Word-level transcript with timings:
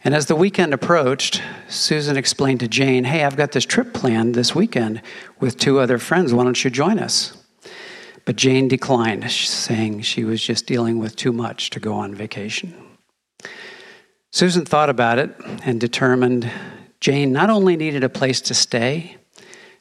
And 0.04 0.14
as 0.14 0.26
the 0.26 0.36
weekend 0.36 0.74
approached, 0.74 1.42
Susan 1.66 2.18
explained 2.18 2.60
to 2.60 2.68
Jane, 2.68 3.04
Hey, 3.04 3.24
I've 3.24 3.36
got 3.36 3.52
this 3.52 3.64
trip 3.64 3.94
planned 3.94 4.34
this 4.34 4.54
weekend 4.54 5.00
with 5.40 5.56
two 5.56 5.80
other 5.80 5.96
friends. 5.98 6.34
Why 6.34 6.44
don't 6.44 6.62
you 6.62 6.70
join 6.70 6.98
us? 6.98 7.34
But 8.26 8.36
Jane 8.36 8.68
declined, 8.68 9.30
saying 9.30 10.02
she 10.02 10.24
was 10.24 10.42
just 10.42 10.66
dealing 10.66 10.98
with 10.98 11.16
too 11.16 11.32
much 11.32 11.70
to 11.70 11.80
go 11.80 11.94
on 11.94 12.14
vacation. 12.14 12.74
Susan 14.30 14.66
thought 14.66 14.90
about 14.90 15.18
it 15.18 15.34
and 15.64 15.80
determined 15.80 16.50
Jane 17.00 17.32
not 17.32 17.48
only 17.48 17.76
needed 17.76 18.04
a 18.04 18.08
place 18.10 18.42
to 18.42 18.54
stay, 18.54 19.16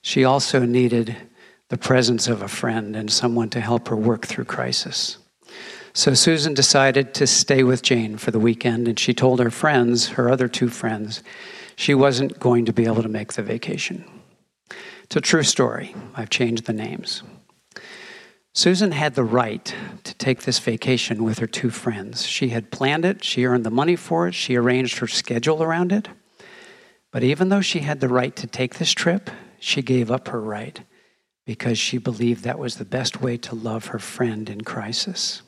she 0.01 0.23
also 0.23 0.63
needed 0.65 1.17
the 1.67 1.77
presence 1.77 2.27
of 2.27 2.41
a 2.41 2.47
friend 2.47 2.95
and 2.95 3.11
someone 3.11 3.49
to 3.49 3.59
help 3.59 3.89
her 3.89 3.95
work 3.95 4.25
through 4.25 4.45
crisis. 4.45 5.17
So 5.95 6.15
Susan 6.15 6.55
decided 6.55 7.13
to 7.13 7.27
stay 7.27 7.63
with 7.63 7.83
Jane 7.83 8.17
for 8.17 8.31
the 8.31 8.39
weekend, 8.39 8.87
and 8.87 8.99
she 8.99 9.13
told 9.13 9.39
her 9.39 9.51
friends, 9.51 10.09
her 10.09 10.27
other 10.27 10.47
two 10.47 10.69
friends, 10.69 11.21
she 11.75 11.93
wasn't 11.93 12.39
going 12.39 12.65
to 12.65 12.73
be 12.73 12.85
able 12.85 13.03
to 13.03 13.09
make 13.09 13.33
the 13.33 13.43
vacation. 13.43 14.03
It's 15.03 15.15
a 15.15 15.21
true 15.21 15.43
story. 15.43 15.93
I've 16.15 16.31
changed 16.31 16.65
the 16.65 16.73
names. 16.73 17.21
Susan 18.55 18.91
had 18.91 19.13
the 19.13 19.23
right 19.23 19.73
to 20.03 20.13
take 20.15 20.43
this 20.43 20.57
vacation 20.59 21.23
with 21.23 21.37
her 21.39 21.47
two 21.47 21.69
friends. 21.69 22.25
She 22.25 22.49
had 22.49 22.71
planned 22.71 23.05
it, 23.05 23.23
she 23.23 23.45
earned 23.45 23.63
the 23.63 23.71
money 23.71 23.95
for 23.95 24.27
it, 24.27 24.33
she 24.33 24.55
arranged 24.55 24.97
her 24.97 25.07
schedule 25.07 25.61
around 25.61 25.91
it. 25.91 26.07
But 27.11 27.23
even 27.23 27.49
though 27.49 27.61
she 27.61 27.79
had 27.79 27.99
the 27.99 28.09
right 28.09 28.35
to 28.37 28.47
take 28.47 28.75
this 28.75 28.91
trip, 28.91 29.29
she 29.59 29.83
gave 29.83 30.09
up 30.09 30.27
her 30.29 30.41
right 30.41 30.81
because 31.45 31.77
she 31.77 31.99
believed 31.99 32.43
that 32.43 32.57
was 32.57 32.75
the 32.75 32.85
best 32.85 33.21
way 33.21 33.37
to 33.37 33.53
love 33.53 33.87
her 33.87 33.99
friend 33.99 34.49
in 34.49 34.61
crisis. 34.61 35.43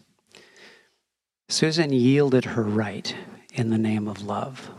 Susan 1.47 1.93
yielded 1.93 2.45
her 2.45 2.63
right 2.63 3.15
in 3.53 3.69
the 3.69 3.77
name 3.77 4.07
of 4.07 4.23
love. 4.23 4.69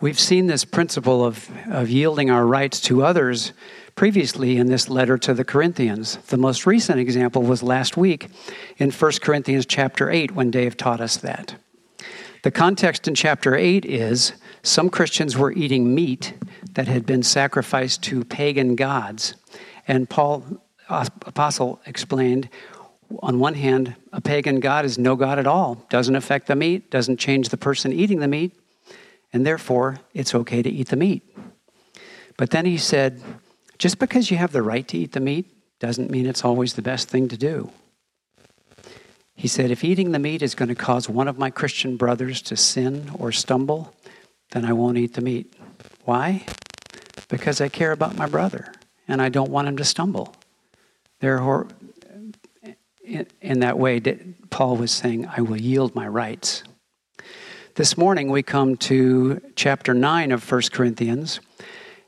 We've 0.00 0.18
seen 0.18 0.46
this 0.46 0.64
principle 0.64 1.24
of, 1.24 1.50
of 1.70 1.88
yielding 1.88 2.30
our 2.30 2.46
rights 2.46 2.80
to 2.82 3.02
others 3.02 3.52
previously 3.94 4.58
in 4.58 4.66
this 4.66 4.90
letter 4.90 5.16
to 5.18 5.32
the 5.32 5.44
Corinthians. 5.44 6.16
The 6.28 6.36
most 6.36 6.66
recent 6.66 7.00
example 7.00 7.42
was 7.42 7.62
last 7.62 7.96
week 7.96 8.28
in 8.76 8.90
1 8.90 9.12
Corinthians 9.22 9.64
chapter 9.64 10.10
8 10.10 10.32
when 10.32 10.50
Dave 10.50 10.76
taught 10.76 11.00
us 11.00 11.16
that. 11.18 11.54
The 12.42 12.50
context 12.50 13.08
in 13.08 13.14
chapter 13.14 13.54
8 13.54 13.84
is 13.84 14.34
some 14.62 14.90
Christians 14.90 15.36
were 15.36 15.52
eating 15.52 15.94
meat 15.94 16.34
that 16.72 16.88
had 16.88 17.06
been 17.06 17.22
sacrificed 17.22 18.02
to 18.04 18.24
pagan 18.24 18.76
gods. 18.76 19.34
And 19.88 20.08
Paul, 20.08 20.44
uh, 20.90 21.06
apostle, 21.24 21.80
explained 21.86 22.50
on 23.22 23.38
one 23.38 23.54
hand, 23.54 23.94
a 24.12 24.20
pagan 24.20 24.60
god 24.60 24.84
is 24.84 24.98
no 24.98 25.16
god 25.16 25.38
at 25.38 25.46
all, 25.46 25.76
doesn't 25.90 26.16
affect 26.16 26.46
the 26.46 26.56
meat, 26.56 26.90
doesn't 26.90 27.18
change 27.18 27.48
the 27.48 27.56
person 27.56 27.92
eating 27.92 28.20
the 28.20 28.28
meat, 28.28 28.52
and 29.32 29.46
therefore 29.46 29.98
it's 30.14 30.34
okay 30.34 30.62
to 30.62 30.70
eat 30.70 30.88
the 30.88 30.96
meat. 30.96 31.22
But 32.36 32.50
then 32.50 32.66
he 32.66 32.78
said, 32.78 33.22
just 33.78 33.98
because 33.98 34.30
you 34.30 34.36
have 34.36 34.52
the 34.52 34.62
right 34.62 34.86
to 34.88 34.98
eat 34.98 35.12
the 35.12 35.20
meat 35.20 35.52
doesn't 35.78 36.10
mean 36.10 36.26
it's 36.26 36.44
always 36.44 36.74
the 36.74 36.82
best 36.82 37.08
thing 37.08 37.28
to 37.28 37.36
do. 37.36 37.70
He 39.34 39.48
said, 39.48 39.70
if 39.70 39.84
eating 39.84 40.12
the 40.12 40.18
meat 40.18 40.40
is 40.42 40.54
going 40.54 40.70
to 40.70 40.74
cause 40.74 41.08
one 41.08 41.28
of 41.28 41.38
my 41.38 41.50
Christian 41.50 41.96
brothers 41.96 42.40
to 42.42 42.56
sin 42.56 43.10
or 43.18 43.32
stumble, 43.32 43.94
then 44.52 44.64
I 44.64 44.72
won't 44.72 44.96
eat 44.96 45.14
the 45.14 45.20
meat. 45.20 45.52
Why? 46.04 46.46
Because 47.28 47.60
I 47.60 47.68
care 47.68 47.92
about 47.92 48.16
my 48.16 48.26
brother 48.26 48.72
and 49.06 49.20
I 49.20 49.28
don't 49.28 49.50
want 49.50 49.68
him 49.68 49.76
to 49.76 49.84
stumble. 49.84 50.34
Therefore, 51.20 51.68
in 53.06 53.60
that 53.60 53.78
way, 53.78 53.98
that 54.00 54.50
Paul 54.50 54.76
was 54.76 54.90
saying, 54.90 55.26
I 55.26 55.40
will 55.40 55.60
yield 55.60 55.94
my 55.94 56.08
rights. 56.08 56.64
This 57.76 57.96
morning, 57.96 58.30
we 58.30 58.42
come 58.42 58.76
to 58.76 59.40
chapter 59.54 59.94
9 59.94 60.32
of 60.32 60.50
1 60.50 60.62
Corinthians, 60.72 61.40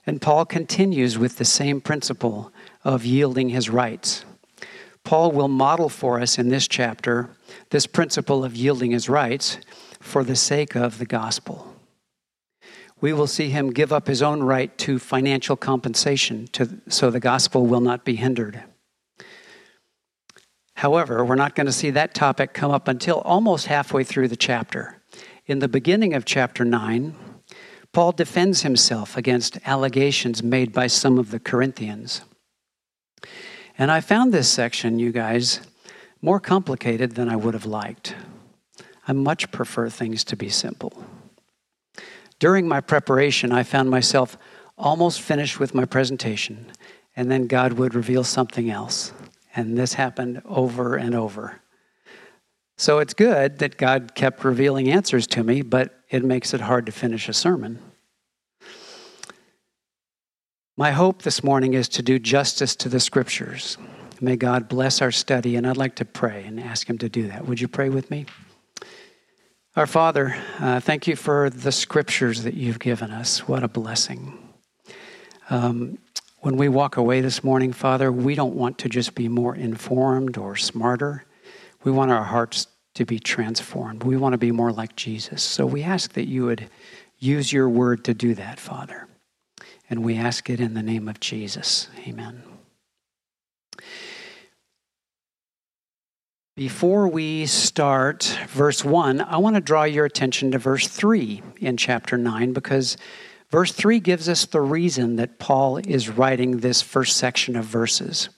and 0.06 0.20
Paul 0.20 0.44
continues 0.44 1.18
with 1.18 1.36
the 1.36 1.44
same 1.44 1.80
principle 1.80 2.52
of 2.84 3.04
yielding 3.04 3.50
his 3.50 3.68
rights. 3.68 4.24
Paul 5.04 5.32
will 5.32 5.48
model 5.48 5.88
for 5.88 6.20
us 6.20 6.38
in 6.38 6.48
this 6.48 6.66
chapter 6.68 7.30
this 7.70 7.86
principle 7.86 8.44
of 8.44 8.56
yielding 8.56 8.90
his 8.90 9.08
rights 9.08 9.58
for 10.00 10.24
the 10.24 10.36
sake 10.36 10.74
of 10.74 10.98
the 10.98 11.06
gospel. 11.06 11.74
We 13.00 13.12
will 13.12 13.26
see 13.26 13.50
him 13.50 13.70
give 13.70 13.92
up 13.92 14.06
his 14.06 14.22
own 14.22 14.42
right 14.42 14.76
to 14.78 14.98
financial 14.98 15.56
compensation 15.56 16.48
to, 16.52 16.80
so 16.88 17.10
the 17.10 17.20
gospel 17.20 17.66
will 17.66 17.80
not 17.80 18.04
be 18.04 18.16
hindered. 18.16 18.64
However, 20.78 21.24
we're 21.24 21.34
not 21.34 21.56
going 21.56 21.66
to 21.66 21.72
see 21.72 21.90
that 21.90 22.14
topic 22.14 22.52
come 22.52 22.70
up 22.70 22.86
until 22.86 23.18
almost 23.22 23.66
halfway 23.66 24.04
through 24.04 24.28
the 24.28 24.36
chapter. 24.36 25.02
In 25.44 25.58
the 25.58 25.66
beginning 25.66 26.14
of 26.14 26.24
chapter 26.24 26.64
9, 26.64 27.16
Paul 27.92 28.12
defends 28.12 28.62
himself 28.62 29.16
against 29.16 29.58
allegations 29.66 30.40
made 30.40 30.72
by 30.72 30.86
some 30.86 31.18
of 31.18 31.32
the 31.32 31.40
Corinthians. 31.40 32.20
And 33.76 33.90
I 33.90 34.00
found 34.00 34.32
this 34.32 34.48
section, 34.48 35.00
you 35.00 35.10
guys, 35.10 35.62
more 36.22 36.38
complicated 36.38 37.16
than 37.16 37.28
I 37.28 37.34
would 37.34 37.54
have 37.54 37.66
liked. 37.66 38.14
I 39.08 39.12
much 39.14 39.50
prefer 39.50 39.88
things 39.88 40.22
to 40.22 40.36
be 40.36 40.48
simple. 40.48 40.92
During 42.38 42.68
my 42.68 42.80
preparation, 42.80 43.50
I 43.50 43.64
found 43.64 43.90
myself 43.90 44.38
almost 44.76 45.22
finished 45.22 45.58
with 45.58 45.74
my 45.74 45.86
presentation, 45.86 46.70
and 47.16 47.28
then 47.28 47.48
God 47.48 47.72
would 47.72 47.96
reveal 47.96 48.22
something 48.22 48.70
else. 48.70 49.12
And 49.54 49.76
this 49.76 49.94
happened 49.94 50.42
over 50.44 50.96
and 50.96 51.14
over. 51.14 51.60
So 52.76 53.00
it's 53.00 53.14
good 53.14 53.58
that 53.58 53.76
God 53.76 54.14
kept 54.14 54.44
revealing 54.44 54.88
answers 54.88 55.26
to 55.28 55.42
me, 55.42 55.62
but 55.62 55.98
it 56.10 56.24
makes 56.24 56.54
it 56.54 56.60
hard 56.60 56.86
to 56.86 56.92
finish 56.92 57.28
a 57.28 57.32
sermon. 57.32 57.80
My 60.76 60.92
hope 60.92 61.22
this 61.22 61.42
morning 61.42 61.74
is 61.74 61.88
to 61.88 62.02
do 62.02 62.20
justice 62.20 62.76
to 62.76 62.88
the 62.88 63.00
scriptures. 63.00 63.76
May 64.20 64.36
God 64.36 64.68
bless 64.68 65.02
our 65.02 65.10
study, 65.10 65.56
and 65.56 65.66
I'd 65.66 65.76
like 65.76 65.96
to 65.96 66.04
pray 66.04 66.44
and 66.44 66.60
ask 66.60 66.88
Him 66.88 66.98
to 66.98 67.08
do 67.08 67.26
that. 67.26 67.46
Would 67.46 67.60
you 67.60 67.66
pray 67.66 67.88
with 67.88 68.12
me? 68.12 68.26
Our 69.74 69.86
Father, 69.86 70.36
uh, 70.60 70.78
thank 70.78 71.06
you 71.06 71.16
for 71.16 71.50
the 71.50 71.72
scriptures 71.72 72.44
that 72.44 72.54
you've 72.54 72.78
given 72.78 73.10
us. 73.10 73.46
What 73.48 73.64
a 73.64 73.68
blessing. 73.68 74.38
Um, 75.50 75.98
when 76.40 76.56
we 76.56 76.68
walk 76.68 76.96
away 76.96 77.20
this 77.20 77.42
morning, 77.42 77.72
Father, 77.72 78.12
we 78.12 78.34
don't 78.34 78.54
want 78.54 78.78
to 78.78 78.88
just 78.88 79.14
be 79.14 79.28
more 79.28 79.56
informed 79.56 80.36
or 80.36 80.56
smarter. 80.56 81.24
We 81.84 81.90
want 81.90 82.10
our 82.10 82.24
hearts 82.24 82.68
to 82.94 83.04
be 83.04 83.18
transformed. 83.18 84.04
We 84.04 84.16
want 84.16 84.34
to 84.34 84.38
be 84.38 84.52
more 84.52 84.72
like 84.72 84.94
Jesus. 84.96 85.42
So 85.42 85.66
we 85.66 85.82
ask 85.82 86.12
that 86.12 86.28
you 86.28 86.46
would 86.46 86.68
use 87.18 87.52
your 87.52 87.68
word 87.68 88.04
to 88.04 88.14
do 88.14 88.34
that, 88.34 88.60
Father. 88.60 89.08
And 89.90 90.04
we 90.04 90.16
ask 90.16 90.48
it 90.50 90.60
in 90.60 90.74
the 90.74 90.82
name 90.82 91.08
of 91.08 91.18
Jesus. 91.18 91.88
Amen. 92.06 92.42
Before 96.54 97.06
we 97.06 97.46
start 97.46 98.36
verse 98.48 98.84
1, 98.84 99.20
I 99.20 99.36
want 99.36 99.54
to 99.54 99.60
draw 99.60 99.84
your 99.84 100.04
attention 100.04 100.50
to 100.50 100.58
verse 100.58 100.88
3 100.88 101.40
in 101.60 101.76
chapter 101.76 102.18
9 102.18 102.52
because 102.52 102.96
Verse 103.50 103.72
3 103.72 104.00
gives 104.00 104.28
us 104.28 104.44
the 104.44 104.60
reason 104.60 105.16
that 105.16 105.38
Paul 105.38 105.78
is 105.78 106.10
writing 106.10 106.58
this 106.58 106.82
first 106.82 107.16
section 107.16 107.56
of 107.56 107.64
verses. 107.64 108.28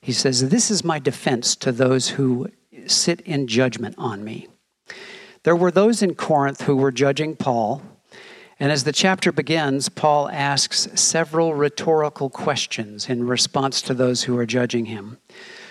He 0.00 0.12
says, 0.12 0.50
This 0.50 0.70
is 0.70 0.84
my 0.84 1.00
defense 1.00 1.56
to 1.56 1.72
those 1.72 2.10
who 2.10 2.48
sit 2.86 3.20
in 3.22 3.48
judgment 3.48 3.96
on 3.98 4.22
me. 4.22 4.46
There 5.42 5.56
were 5.56 5.72
those 5.72 6.02
in 6.02 6.14
Corinth 6.14 6.62
who 6.62 6.76
were 6.76 6.92
judging 6.92 7.34
Paul, 7.36 7.82
And 8.58 8.72
as 8.72 8.84
the 8.84 8.92
chapter 8.92 9.32
begins, 9.32 9.88
Paul 9.88 10.30
asks 10.30 10.88
several 10.94 11.54
rhetorical 11.54 12.30
questions 12.30 13.08
in 13.08 13.26
response 13.26 13.82
to 13.82 13.94
those 13.94 14.22
who 14.22 14.38
are 14.38 14.46
judging 14.46 14.86
him. 14.86 15.18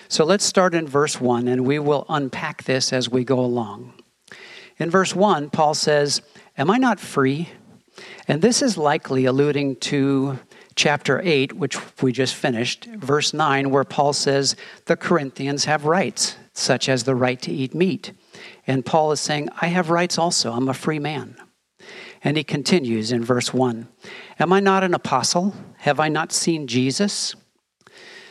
So 0.08 0.24
let's 0.24 0.44
start 0.44 0.74
in 0.74 0.86
verse 0.86 1.20
1 1.20 1.48
and 1.48 1.66
we 1.66 1.78
will 1.78 2.06
unpack 2.08 2.64
this 2.64 2.92
as 2.92 3.08
we 3.08 3.24
go 3.24 3.40
along. 3.40 3.94
In 4.78 4.90
verse 4.90 5.16
1, 5.16 5.50
Paul 5.50 5.74
says, 5.74 6.22
Am 6.56 6.70
I 6.70 6.76
not 6.76 7.00
free? 7.00 7.48
And 8.28 8.42
this 8.42 8.62
is 8.62 8.76
likely 8.76 9.24
alluding 9.24 9.76
to 9.76 10.38
chapter 10.74 11.20
8, 11.22 11.54
which 11.54 11.78
we 12.02 12.12
just 12.12 12.34
finished, 12.34 12.84
verse 12.84 13.32
9, 13.32 13.70
where 13.70 13.84
Paul 13.84 14.12
says 14.12 14.56
the 14.84 14.96
Corinthians 14.96 15.64
have 15.64 15.86
rights, 15.86 16.36
such 16.52 16.88
as 16.88 17.04
the 17.04 17.14
right 17.14 17.40
to 17.42 17.52
eat 17.52 17.74
meat. 17.74 18.12
And 18.66 18.84
Paul 18.84 19.12
is 19.12 19.20
saying, 19.20 19.48
I 19.60 19.68
have 19.68 19.90
rights 19.90 20.18
also. 20.18 20.52
I'm 20.52 20.68
a 20.68 20.74
free 20.74 20.98
man. 20.98 21.36
And 22.22 22.36
he 22.36 22.44
continues 22.44 23.12
in 23.12 23.24
verse 23.24 23.54
1 23.54 23.88
Am 24.38 24.52
I 24.52 24.60
not 24.60 24.84
an 24.84 24.94
apostle? 24.94 25.54
Have 25.78 26.00
I 26.00 26.08
not 26.08 26.32
seen 26.32 26.66
Jesus? 26.66 27.34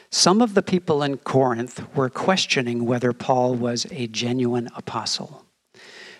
Some 0.09 0.41
of 0.41 0.53
the 0.53 0.61
people 0.61 1.03
in 1.03 1.17
Corinth 1.17 1.83
were 1.95 2.09
questioning 2.09 2.85
whether 2.85 3.11
Paul 3.11 3.55
was 3.55 3.85
a 3.91 4.07
genuine 4.07 4.69
apostle. 4.75 5.44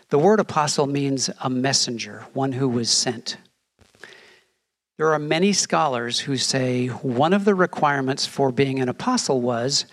The 0.10 0.20
word 0.20 0.40
apostle 0.40 0.86
means 0.86 1.30
a 1.42 1.50
messenger, 1.50 2.26
one 2.34 2.52
who 2.52 2.70
was 2.70 2.90
sent. 2.90 3.38
There 4.98 5.14
are 5.14 5.20
many 5.20 5.52
scholars 5.52 6.20
who 6.22 6.38
say 6.38 6.88
one 6.88 7.34
of 7.34 7.44
the 7.44 7.56
requirements 7.56 8.26
for 8.26 8.52
being 8.52 8.80
an 8.80 8.88
apostle 8.88 9.42
was 9.42 9.86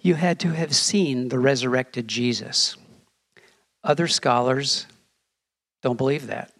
you 0.00 0.14
had 0.14 0.38
to 0.40 0.50
have 0.52 0.74
seen 0.74 1.28
the 1.28 1.38
resurrected 1.38 2.08
Jesus. 2.08 2.76
Other 3.84 4.06
scholars 4.06 4.86
don't 5.82 5.98
believe 5.98 6.28
that. 6.28 6.52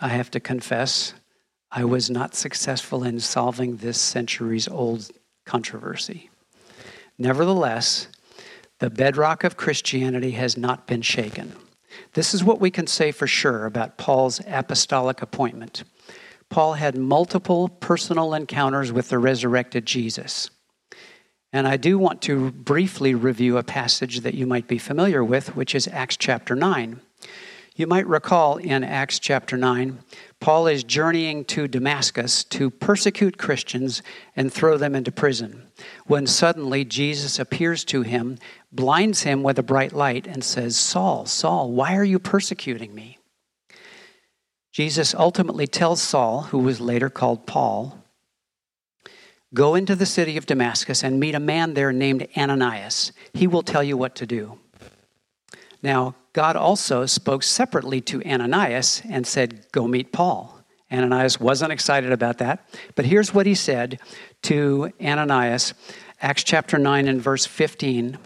I 0.00 0.08
have 0.08 0.30
to 0.32 0.40
confess, 0.40 1.14
I 1.70 1.84
was 1.84 2.08
not 2.08 2.34
successful 2.34 3.04
in 3.04 3.20
solving 3.20 3.76
this 3.76 4.00
centuries 4.00 4.68
old 4.68 5.10
controversy. 5.44 6.30
Nevertheless, 7.18 8.08
the 8.84 8.90
bedrock 8.90 9.44
of 9.44 9.56
Christianity 9.56 10.32
has 10.32 10.58
not 10.58 10.86
been 10.86 11.00
shaken. 11.00 11.54
This 12.12 12.34
is 12.34 12.44
what 12.44 12.60
we 12.60 12.70
can 12.70 12.86
say 12.86 13.12
for 13.12 13.26
sure 13.26 13.64
about 13.64 13.96
Paul's 13.96 14.42
apostolic 14.46 15.22
appointment. 15.22 15.84
Paul 16.50 16.74
had 16.74 16.94
multiple 16.94 17.70
personal 17.70 18.34
encounters 18.34 18.92
with 18.92 19.08
the 19.08 19.18
resurrected 19.18 19.86
Jesus. 19.86 20.50
And 21.50 21.66
I 21.66 21.78
do 21.78 21.98
want 21.98 22.20
to 22.22 22.50
briefly 22.50 23.14
review 23.14 23.56
a 23.56 23.62
passage 23.62 24.20
that 24.20 24.34
you 24.34 24.46
might 24.46 24.68
be 24.68 24.76
familiar 24.76 25.24
with, 25.24 25.56
which 25.56 25.74
is 25.74 25.88
Acts 25.88 26.18
chapter 26.18 26.54
9. 26.54 27.00
You 27.76 27.88
might 27.88 28.06
recall 28.06 28.58
in 28.58 28.84
Acts 28.84 29.18
chapter 29.18 29.56
9, 29.56 29.98
Paul 30.38 30.68
is 30.68 30.84
journeying 30.84 31.44
to 31.46 31.66
Damascus 31.66 32.44
to 32.44 32.70
persecute 32.70 33.36
Christians 33.36 34.00
and 34.36 34.52
throw 34.52 34.76
them 34.76 34.94
into 34.94 35.10
prison. 35.10 35.66
When 36.06 36.28
suddenly 36.28 36.84
Jesus 36.84 37.40
appears 37.40 37.84
to 37.86 38.02
him, 38.02 38.38
blinds 38.70 39.22
him 39.22 39.42
with 39.42 39.58
a 39.58 39.64
bright 39.64 39.92
light, 39.92 40.28
and 40.28 40.44
says, 40.44 40.76
Saul, 40.76 41.26
Saul, 41.26 41.72
why 41.72 41.96
are 41.96 42.04
you 42.04 42.20
persecuting 42.20 42.94
me? 42.94 43.18
Jesus 44.70 45.12
ultimately 45.12 45.66
tells 45.66 46.00
Saul, 46.00 46.42
who 46.42 46.58
was 46.58 46.80
later 46.80 47.10
called 47.10 47.44
Paul, 47.44 47.98
Go 49.52 49.76
into 49.76 49.94
the 49.94 50.06
city 50.06 50.36
of 50.36 50.46
Damascus 50.46 51.04
and 51.04 51.20
meet 51.20 51.36
a 51.36 51.40
man 51.40 51.74
there 51.74 51.92
named 51.92 52.26
Ananias. 52.36 53.12
He 53.32 53.46
will 53.46 53.62
tell 53.62 53.84
you 53.84 53.96
what 53.96 54.16
to 54.16 54.26
do. 54.26 54.58
Now, 55.80 56.16
God 56.34 56.56
also 56.56 57.06
spoke 57.06 57.44
separately 57.44 58.00
to 58.02 58.22
Ananias 58.24 59.00
and 59.08 59.26
said, 59.26 59.66
Go 59.72 59.86
meet 59.86 60.12
Paul. 60.12 60.60
Ananias 60.92 61.40
wasn't 61.40 61.72
excited 61.72 62.12
about 62.12 62.38
that, 62.38 62.68
but 62.96 63.06
here's 63.06 63.32
what 63.32 63.46
he 63.46 63.54
said 63.54 64.00
to 64.42 64.90
Ananias 65.00 65.72
Acts 66.20 66.44
chapter 66.44 66.78
9 66.78 67.06
and 67.06 67.20
verse 67.20 67.46
15. 67.46 68.18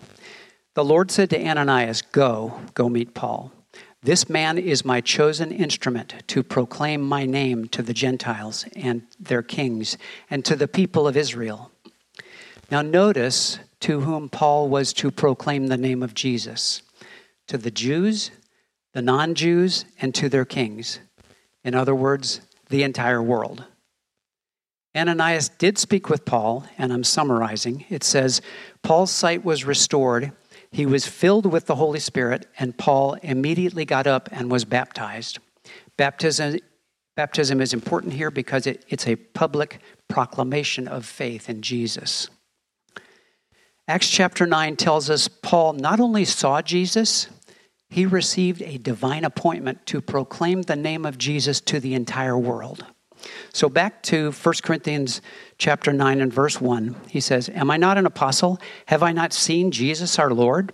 The 0.75 0.85
Lord 0.85 1.11
said 1.11 1.31
to 1.31 1.45
Ananias, 1.45 2.03
Go, 2.03 2.61
go 2.75 2.89
meet 2.89 3.15
Paul. 3.15 3.53
This 4.03 4.29
man 4.29 4.57
is 4.57 4.85
my 4.85 5.01
chosen 5.01 5.51
instrument 5.51 6.15
to 6.29 6.43
proclaim 6.43 7.03
my 7.03 7.27
name 7.27 7.69
to 7.69 7.83
the 7.83 7.93
Gentiles 7.93 8.65
and 8.77 9.03
their 9.19 9.43
kings 9.43 9.99
and 10.31 10.45
to 10.45 10.57
the 10.57 10.69
people 10.69 11.09
of 11.09 11.17
Israel. 11.17 11.73
Now, 12.71 12.83
notice 12.83 13.59
to 13.81 14.01
whom 14.01 14.29
Paul 14.29 14.69
was 14.69 14.93
to 14.95 15.11
proclaim 15.11 15.67
the 15.67 15.77
name 15.77 16.03
of 16.03 16.15
Jesus 16.15 16.83
to 17.49 17.59
the 17.59 17.71
Jews, 17.71 18.31
the 18.95 19.03
non 19.03 19.35
Jews, 19.35 19.85
and 20.01 20.15
to 20.15 20.29
their 20.29 20.45
kings. 20.45 21.01
In 21.65 21.75
other 21.75 21.95
words, 21.95 22.41
the 22.71 22.83
entire 22.83 23.23
world. 23.23 23.65
Ananias 24.97 25.49
did 25.49 25.79
speak 25.79 26.09
with 26.09 26.25
Paul, 26.25 26.65
and 26.79 26.93
I'm 26.93 27.05
summarizing. 27.05 27.85
It 27.91 28.05
says, 28.05 28.41
Paul's 28.83 29.11
sight 29.11 29.45
was 29.45 29.65
restored 29.65 30.33
he 30.71 30.87
was 30.87 31.07
filled 31.07 31.51
with 31.51 31.67
the 31.67 31.77
Holy 31.77 32.01
Spirit, 32.01 32.47
and 32.59 32.77
Paul 32.77 33.15
immediately 33.23 33.85
got 33.85 34.07
up 34.07 34.29
and 34.33 34.51
was 34.51 34.65
baptized. 34.65 35.39
Baptism, 35.97 36.59
baptism 37.17 37.61
is 37.61 37.73
important 37.73 38.13
here 38.13 38.31
because 38.31 38.67
it, 38.67 38.85
it's 38.89 39.07
a 39.07 39.17
public 39.17 39.81
proclamation 40.09 40.87
of 40.87 41.07
faith 41.07 41.49
in 41.49 41.63
Jesus. 41.63 42.29
Acts 43.87 44.11
chapter 44.11 44.47
9 44.47 44.77
tells 44.77 45.09
us 45.09 45.29
Paul 45.29 45.73
not 45.73 46.01
only 46.01 46.27
saw 46.27 46.61
Jesus, 46.61 47.29
he 47.89 48.07
received 48.07 48.63
a 48.63 48.79
divine 48.79 49.25
appointment 49.25 49.87
to 49.87 50.01
proclaim 50.01 50.63
the 50.63 50.77
name 50.77 51.07
of 51.07 51.19
Jesus 51.19 51.61
to 51.63 51.81
the 51.81 51.95
entire 51.95 52.39
world. 52.39 52.85
So 53.53 53.69
back 53.69 54.03
to 54.05 54.31
1 54.31 54.63
Corinthians 54.63 55.21
chapter 55.57 55.93
9 55.93 56.21
and 56.21 56.33
verse 56.33 56.61
1. 56.61 56.95
He 57.09 57.21
says, 57.21 57.49
"Am 57.49 57.71
I 57.71 57.77
not 57.77 57.99
an 57.99 58.07
apostle? 58.07 58.61
Have 58.87 59.03
I 59.03 59.13
not 59.13 59.33
seen 59.33 59.71
Jesus 59.71 60.19
our 60.19 60.31
Lord?" 60.33 60.73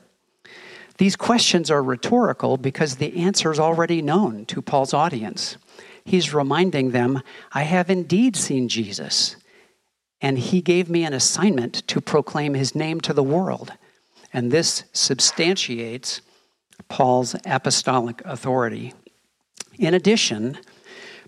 These 0.98 1.16
questions 1.16 1.70
are 1.70 1.82
rhetorical 1.82 2.56
because 2.56 2.96
the 2.96 3.16
answer 3.16 3.50
is 3.50 3.58
already 3.58 4.02
known 4.02 4.44
to 4.46 4.62
Paul's 4.62 4.94
audience. 4.94 5.56
He's 6.04 6.34
reminding 6.34 6.90
them, 6.90 7.22
I 7.52 7.62
have 7.62 7.88
indeed 7.90 8.36
seen 8.36 8.68
Jesus, 8.68 9.36
and 10.20 10.38
he 10.38 10.60
gave 10.60 10.90
me 10.90 11.04
an 11.04 11.14
assignment 11.14 11.86
to 11.88 12.00
proclaim 12.00 12.54
his 12.54 12.74
name 12.74 13.00
to 13.00 13.14
the 13.14 13.22
world. 13.22 13.72
And 14.32 14.52
this 14.52 14.84
substantiates 14.92 16.20
Paul's 16.88 17.34
apostolic 17.44 18.22
authority. 18.24 18.94
In 19.78 19.94
addition, 19.94 20.58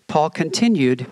Paul 0.06 0.30
continued, 0.30 1.06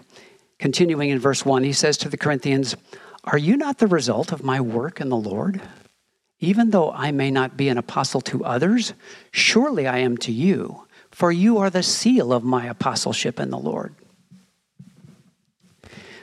continuing 0.58 1.10
in 1.10 1.19
verse 1.19 1.44
1, 1.44 1.64
he 1.64 1.72
says 1.72 1.96
to 1.98 2.08
the 2.08 2.16
Corinthians, 2.16 2.76
Are 3.25 3.38
you 3.38 3.56
not 3.56 3.79
the 3.79 3.86
result 3.86 4.32
of 4.32 4.44
my 4.44 4.60
work 4.60 5.00
in 5.00 5.08
the 5.08 5.17
Lord? 5.17 5.60
Even 6.41 6.70
though 6.70 6.93
I 6.93 7.10
may 7.10 7.31
not 7.31 7.56
be 7.56 7.69
an 7.69 7.79
apostle 7.79 8.20
to 8.22 8.44
others, 8.44 8.93
surely 9.31 9.86
I 9.86 9.98
am 9.98 10.17
to 10.19 10.32
you, 10.32 10.86
for 11.10 11.32
you 11.32 11.58
are 11.58 11.70
the 11.70 11.82
seal 11.82 12.32
of 12.32 12.44
my 12.44 12.67
apostleship 12.67 13.41
in 13.41 13.50
the 13.50 13.58
Lord. 13.58 13.94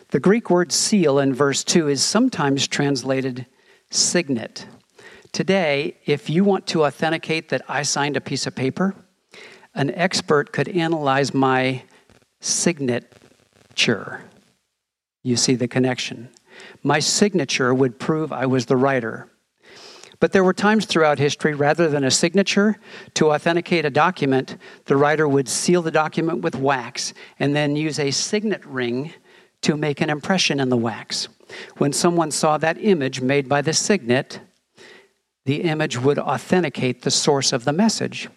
The 0.10 0.20
Greek 0.20 0.50
word 0.50 0.72
seal 0.74 1.20
in 1.20 1.34
verse 1.34 1.64
2 1.64 1.88
is 1.88 2.04
sometimes 2.04 2.68
translated 2.68 3.46
signet. 3.90 4.66
Today, 5.34 5.96
if 6.06 6.30
you 6.30 6.44
want 6.44 6.68
to 6.68 6.84
authenticate 6.84 7.50
that 7.50 7.62
I 7.70 7.84
signed 7.84 8.18
a 8.18 8.22
piece 8.22 8.46
of 8.48 8.56
paper, 8.56 8.96
an 9.74 9.90
expert 9.92 10.52
could 10.52 10.68
analyze 10.68 11.34
my 11.34 11.84
signature. 12.42 14.24
You 15.24 15.38
see 15.38 15.56
the 15.56 15.70
connection. 15.70 16.30
My 16.84 17.00
signature 17.00 17.74
would 17.74 17.98
prove 17.98 18.34
I 18.34 18.46
was 18.46 18.66
the 18.66 18.76
writer. 18.76 19.30
But 20.20 20.34
there 20.34 20.44
were 20.44 20.54
times 20.54 20.86
throughout 20.86 21.18
history, 21.18 21.56
rather 21.56 21.88
than 21.88 22.04
a 22.04 22.12
signature, 22.12 22.78
to 23.14 23.32
authenticate 23.32 23.86
a 23.86 23.90
document, 23.90 24.58
the 24.86 24.98
writer 24.98 25.28
would 25.28 25.48
seal 25.48 25.82
the 25.82 25.92
document 25.92 26.42
with 26.42 26.56
wax 26.56 27.14
and 27.40 27.56
then 27.56 27.76
use 27.76 28.00
a 28.00 28.12
signet 28.12 28.64
ring 28.66 29.14
to 29.62 29.78
make 29.78 30.02
an 30.02 30.10
impression 30.10 30.60
in 30.60 30.70
the 30.70 30.78
wax. 30.78 31.30
When 31.78 31.94
someone 31.94 32.32
saw 32.32 32.58
that 32.58 32.78
image 32.80 33.22
made 33.22 33.48
by 33.48 33.62
the 33.62 33.74
signet, 33.74 34.42
the 35.46 35.62
image 35.62 35.98
would 35.98 36.20
authenticate 36.20 37.02
the 37.02 37.12
source 37.12 37.52
of 37.52 37.66
the 37.66 37.74
message. 37.74 38.30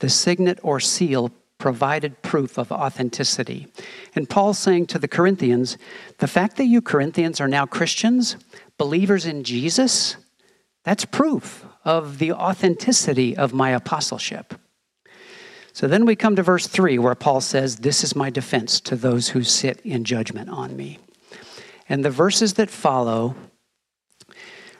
The 0.00 0.08
signet 0.08 0.58
or 0.62 0.80
seal 0.80 1.32
provided 1.58 2.22
proof 2.22 2.56
of 2.56 2.70
authenticity. 2.70 3.66
And 4.14 4.28
Paul's 4.28 4.58
saying 4.58 4.86
to 4.88 4.98
the 4.98 5.08
Corinthians, 5.08 5.76
the 6.18 6.28
fact 6.28 6.56
that 6.56 6.66
you 6.66 6.80
Corinthians 6.80 7.40
are 7.40 7.48
now 7.48 7.66
Christians, 7.66 8.36
believers 8.76 9.26
in 9.26 9.42
Jesus, 9.42 10.16
that's 10.84 11.04
proof 11.04 11.66
of 11.84 12.18
the 12.18 12.32
authenticity 12.32 13.36
of 13.36 13.52
my 13.52 13.70
apostleship. 13.70 14.54
So 15.72 15.86
then 15.86 16.06
we 16.06 16.16
come 16.16 16.36
to 16.36 16.42
verse 16.42 16.66
3, 16.66 16.98
where 16.98 17.14
Paul 17.14 17.40
says, 17.40 17.76
This 17.76 18.02
is 18.02 18.16
my 18.16 18.30
defense 18.30 18.80
to 18.80 18.96
those 18.96 19.28
who 19.28 19.42
sit 19.42 19.80
in 19.82 20.04
judgment 20.04 20.48
on 20.48 20.76
me. 20.76 20.98
And 21.88 22.04
the 22.04 22.10
verses 22.10 22.54
that 22.54 22.70
follow 22.70 23.36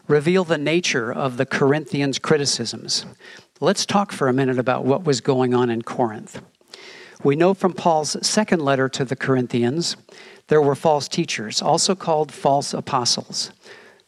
reveal 0.09 0.43
the 0.43 0.59
nature 0.59 1.12
of 1.12 1.37
the 1.37 1.47
Corinthians' 1.47 2.19
criticisms. 2.19 3.07
Let's 3.61 3.87
talk 3.87 4.11
for 4.11 4.29
a 4.29 4.33
minute 4.33 4.59
about 4.59 4.85
what 4.85 5.05
was 5.05 5.21
going 5.21 5.55
on 5.55 5.71
in 5.71 5.83
Corinth. 5.83 6.41
We 7.23 7.37
know 7.37 7.53
from 7.53 7.75
Paul's 7.75 8.17
second 8.27 8.61
letter 8.61 8.88
to 8.88 9.05
the 9.05 9.17
Corinthians, 9.17 9.97
there 10.47 10.62
were 10.62 10.75
false 10.75 11.09
teachers, 11.09 11.61
also 11.61 11.95
called 11.95 12.33
false 12.33 12.73
apostles. 12.73 13.53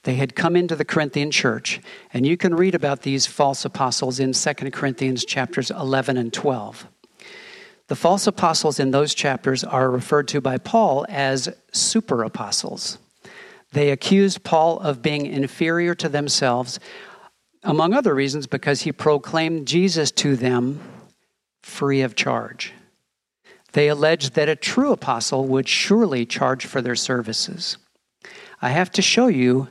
They 0.05 0.15
had 0.15 0.35
come 0.35 0.57
into 0.57 0.75
the 0.75 0.85
Corinthian 0.85 1.31
church, 1.31 1.81
and 2.15 2.27
you 2.27 2.37
can 2.37 2.55
read 2.55 2.75
about 2.75 3.03
these 3.03 3.27
false 3.27 3.65
apostles 3.65 4.19
in 4.19 4.33
2 4.33 4.55
Corinthians 4.71 5.25
chapters 5.25 5.71
11 5.71 6.17
and 6.17 6.33
12. 6.33 6.87
The 7.89 7.97
false 7.97 8.27
apostles 8.27 8.79
in 8.81 8.93
those 8.93 9.15
chapters 9.15 9.65
are 9.65 9.91
referred 9.91 10.29
to 10.29 10.41
by 10.41 10.57
Paul 10.57 11.05
as 11.09 11.55
super 11.73 12.23
apostles. 12.23 12.99
They 13.73 13.91
accused 13.91 14.43
Paul 14.43 14.81
of 14.81 15.03
being 15.03 15.27
inferior 15.27 15.95
to 15.97 16.09
themselves, 16.09 16.81
among 17.63 17.95
other 17.95 18.15
reasons, 18.15 18.47
because 18.47 18.83
he 18.83 18.93
proclaimed 18.93 19.69
Jesus 19.69 20.11
to 20.13 20.37
them 20.37 20.81
free 21.63 22.01
of 22.03 22.17
charge. 22.17 22.73
They 23.73 23.89
alleged 23.89 24.35
that 24.35 24.49
a 24.49 24.57
true 24.57 24.93
apostle 24.93 25.47
would 25.47 25.69
surely 25.69 26.27
charge 26.27 26.67
for 26.67 26.83
their 26.83 26.97
services. 26.97 27.77
I 28.61 28.71
have 28.71 28.91
to 28.93 29.03
show 29.03 29.29
you 29.29 29.69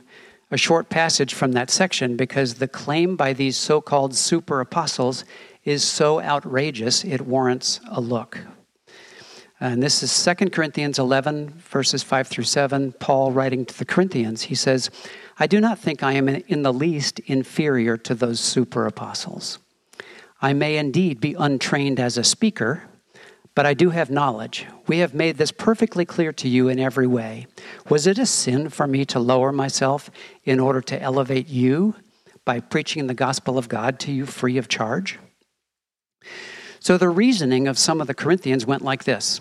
a 0.50 0.56
short 0.56 0.88
passage 0.88 1.34
from 1.34 1.52
that 1.52 1.70
section 1.70 2.16
because 2.16 2.54
the 2.54 2.68
claim 2.68 3.16
by 3.16 3.32
these 3.32 3.56
so 3.56 3.80
called 3.80 4.14
super 4.16 4.60
apostles 4.60 5.24
is 5.64 5.84
so 5.84 6.20
outrageous 6.20 7.04
it 7.04 7.20
warrants 7.20 7.80
a 7.90 8.00
look. 8.00 8.38
And 9.62 9.82
this 9.82 10.02
is 10.02 10.24
2 10.24 10.48
Corinthians 10.48 10.98
11, 10.98 11.50
verses 11.50 12.02
5 12.02 12.28
through 12.28 12.44
7. 12.44 12.92
Paul 12.92 13.30
writing 13.30 13.66
to 13.66 13.78
the 13.78 13.84
Corinthians, 13.84 14.42
he 14.42 14.54
says, 14.54 14.90
I 15.38 15.46
do 15.46 15.60
not 15.60 15.78
think 15.78 16.02
I 16.02 16.12
am 16.12 16.30
in 16.30 16.62
the 16.62 16.72
least 16.72 17.18
inferior 17.20 17.98
to 17.98 18.14
those 18.14 18.40
super 18.40 18.86
apostles. 18.86 19.58
I 20.40 20.54
may 20.54 20.78
indeed 20.78 21.20
be 21.20 21.34
untrained 21.38 22.00
as 22.00 22.16
a 22.16 22.24
speaker, 22.24 22.84
but 23.54 23.66
I 23.66 23.74
do 23.74 23.90
have 23.90 24.10
knowledge. 24.10 24.64
We 24.86 24.98
have 25.00 25.12
made 25.12 25.36
this 25.36 25.52
perfectly 25.52 26.06
clear 26.06 26.32
to 26.32 26.48
you 26.48 26.68
in 26.68 26.78
every 26.78 27.06
way. 27.06 27.46
Was 27.90 28.06
it 28.06 28.18
a 28.18 28.24
sin 28.24 28.70
for 28.70 28.86
me 28.86 29.04
to 29.06 29.18
lower 29.18 29.52
myself 29.52 30.10
in 30.44 30.58
order 30.58 30.80
to 30.80 31.02
elevate 31.02 31.48
you 31.48 31.96
by 32.46 32.60
preaching 32.60 33.08
the 33.08 33.14
gospel 33.14 33.58
of 33.58 33.68
God 33.68 33.98
to 34.00 34.12
you 34.12 34.24
free 34.24 34.56
of 34.56 34.68
charge? 34.68 35.18
So 36.80 36.96
the 36.96 37.10
reasoning 37.10 37.68
of 37.68 37.78
some 37.78 38.00
of 38.00 38.06
the 38.06 38.14
Corinthians 38.14 38.66
went 38.66 38.82
like 38.82 39.04
this 39.04 39.40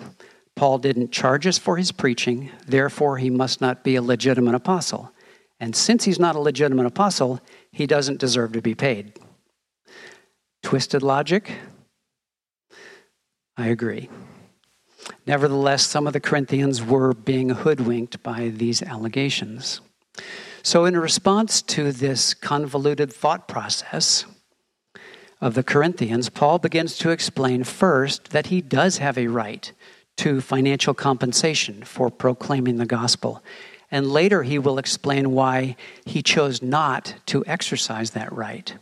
Paul 0.56 0.78
didn't 0.78 1.12
charge 1.12 1.48
us 1.48 1.58
for 1.58 1.78
his 1.78 1.92
preaching, 1.92 2.52
therefore 2.68 3.18
he 3.18 3.30
must 3.30 3.62
not 3.62 3.84
be 3.84 3.96
a 3.96 4.02
legitimate 4.02 4.56
apostle. 4.56 5.12
And 5.60 5.76
since 5.76 6.04
he's 6.04 6.20
not 6.20 6.36
a 6.36 6.40
legitimate 6.40 6.86
apostle, 6.86 7.40
he 7.72 7.88
doesn't 7.88 8.20
deserve 8.20 8.54
to 8.54 8.62
be 8.62 8.76
paid. 8.76 9.14
Twisted 10.64 11.02
logic? 11.02 11.52
I 13.58 13.68
agree. 13.68 14.10
Nevertheless, 15.26 15.86
some 15.86 16.08
of 16.08 16.14
the 16.14 16.20
Corinthians 16.20 16.84
were 16.84 17.14
being 17.14 17.50
hoodwinked 17.50 18.22
by 18.22 18.50
these 18.50 18.82
allegations. 18.84 19.82
So, 20.62 20.86
in 20.86 20.98
response 20.98 21.62
to 21.64 21.92
this 21.92 22.34
convoluted 22.34 23.12
thought 23.12 23.48
process, 23.48 24.26
of 25.42 25.54
the 25.54 25.64
Corinthians, 25.64 26.30
Paul 26.30 26.60
begins 26.60 26.98
to 26.98 27.12
explain 27.12 27.64
first 27.64 28.30
that 28.32 28.48
he 28.48 28.62
does 28.62 28.98
have 28.98 29.18
a 29.18 29.28
right 29.28 29.72
to 30.18 30.42
financial 30.42 30.94
compensation 30.94 31.84
for 31.84 32.10
proclaiming 32.10 32.78
the 32.78 32.86
gospel. 32.86 33.42
And 33.90 34.12
later 34.12 34.44
he 34.44 34.60
will 34.60 34.78
explain 34.78 35.32
why 35.32 35.76
he 36.06 36.22
chose 36.22 36.62
not 36.62 37.16
to 37.28 37.44
exercise 37.48 38.12
that 38.12 38.32
right. 38.32 38.76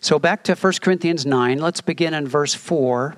So 0.00 0.18
back 0.18 0.42
to 0.44 0.54
1 0.54 0.72
Corinthians 0.82 1.24
9, 1.24 1.58
let's 1.60 1.80
begin 1.80 2.12
in 2.14 2.26
verse 2.26 2.52
4. 2.52 3.14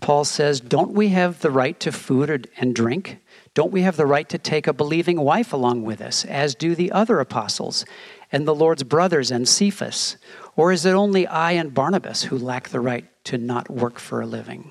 Paul 0.00 0.24
says, 0.24 0.60
Don't 0.60 0.92
we 0.92 1.08
have 1.08 1.40
the 1.40 1.50
right 1.50 1.78
to 1.80 1.92
food 1.92 2.50
and 2.58 2.74
drink? 2.74 3.18
Don't 3.54 3.72
we 3.72 3.82
have 3.82 3.96
the 3.96 4.06
right 4.06 4.28
to 4.28 4.38
take 4.38 4.66
a 4.66 4.72
believing 4.72 5.20
wife 5.20 5.52
along 5.52 5.82
with 5.82 6.00
us, 6.00 6.24
as 6.24 6.54
do 6.54 6.74
the 6.74 6.92
other 6.92 7.20
apostles 7.20 7.84
and 8.30 8.46
the 8.46 8.54
Lord's 8.54 8.82
brothers 8.82 9.30
and 9.30 9.48
Cephas? 9.48 10.16
Or 10.60 10.72
is 10.72 10.84
it 10.84 10.92
only 10.92 11.26
I 11.26 11.52
and 11.52 11.72
Barnabas 11.72 12.24
who 12.24 12.36
lack 12.36 12.68
the 12.68 12.80
right 12.80 13.06
to 13.24 13.38
not 13.38 13.70
work 13.70 13.98
for 13.98 14.20
a 14.20 14.26
living? 14.26 14.70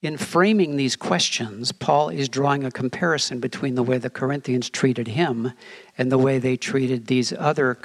In 0.00 0.16
framing 0.16 0.76
these 0.76 0.94
questions, 0.94 1.72
Paul 1.72 2.10
is 2.10 2.28
drawing 2.28 2.62
a 2.62 2.70
comparison 2.70 3.40
between 3.40 3.74
the 3.74 3.82
way 3.82 3.98
the 3.98 4.08
Corinthians 4.08 4.70
treated 4.70 5.08
him 5.08 5.54
and 5.98 6.12
the 6.12 6.18
way 6.18 6.38
they 6.38 6.56
treated 6.56 7.08
these 7.08 7.32
other 7.32 7.78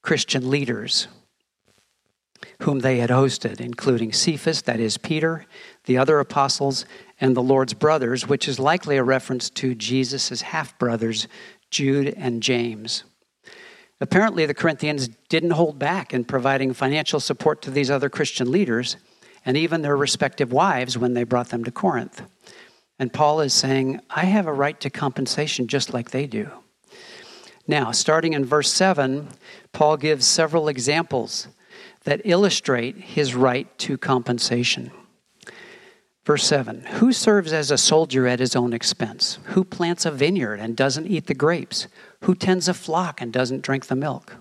Christian 0.00 0.48
leaders 0.48 1.06
whom 2.62 2.78
they 2.78 2.96
had 2.96 3.10
hosted, 3.10 3.60
including 3.60 4.10
Cephas, 4.10 4.62
that 4.62 4.80
is 4.80 4.96
Peter, 4.96 5.44
the 5.84 5.98
other 5.98 6.18
apostles, 6.18 6.86
and 7.20 7.36
the 7.36 7.42
Lord's 7.42 7.74
brothers, 7.74 8.26
which 8.26 8.48
is 8.48 8.58
likely 8.58 8.96
a 8.96 9.04
reference 9.04 9.50
to 9.50 9.74
Jesus' 9.74 10.40
half 10.40 10.78
brothers, 10.78 11.28
Jude 11.70 12.14
and 12.16 12.42
James. 12.42 13.04
Apparently, 14.00 14.46
the 14.46 14.54
Corinthians 14.54 15.08
didn't 15.28 15.50
hold 15.50 15.78
back 15.78 16.14
in 16.14 16.24
providing 16.24 16.72
financial 16.72 17.18
support 17.18 17.62
to 17.62 17.70
these 17.70 17.90
other 17.90 18.08
Christian 18.08 18.50
leaders 18.50 18.96
and 19.44 19.56
even 19.56 19.82
their 19.82 19.96
respective 19.96 20.52
wives 20.52 20.96
when 20.96 21.14
they 21.14 21.24
brought 21.24 21.48
them 21.48 21.64
to 21.64 21.70
Corinth. 21.70 22.22
And 22.98 23.12
Paul 23.12 23.40
is 23.40 23.54
saying, 23.54 24.00
I 24.10 24.24
have 24.24 24.46
a 24.46 24.52
right 24.52 24.78
to 24.80 24.90
compensation 24.90 25.66
just 25.66 25.92
like 25.92 26.10
they 26.10 26.26
do. 26.26 26.50
Now, 27.66 27.92
starting 27.92 28.32
in 28.32 28.44
verse 28.44 28.72
7, 28.72 29.28
Paul 29.72 29.96
gives 29.96 30.26
several 30.26 30.68
examples 30.68 31.48
that 32.04 32.22
illustrate 32.24 32.96
his 32.96 33.34
right 33.34 33.76
to 33.78 33.98
compensation. 33.98 34.90
Verse 36.28 36.44
7 36.44 36.82
Who 37.00 37.10
serves 37.10 37.54
as 37.54 37.70
a 37.70 37.78
soldier 37.78 38.26
at 38.26 38.38
his 38.38 38.54
own 38.54 38.74
expense? 38.74 39.38
Who 39.44 39.64
plants 39.64 40.04
a 40.04 40.10
vineyard 40.10 40.60
and 40.60 40.76
doesn't 40.76 41.06
eat 41.06 41.26
the 41.26 41.32
grapes? 41.32 41.88
Who 42.24 42.34
tends 42.34 42.68
a 42.68 42.74
flock 42.74 43.22
and 43.22 43.32
doesn't 43.32 43.62
drink 43.62 43.86
the 43.86 43.96
milk? 43.96 44.36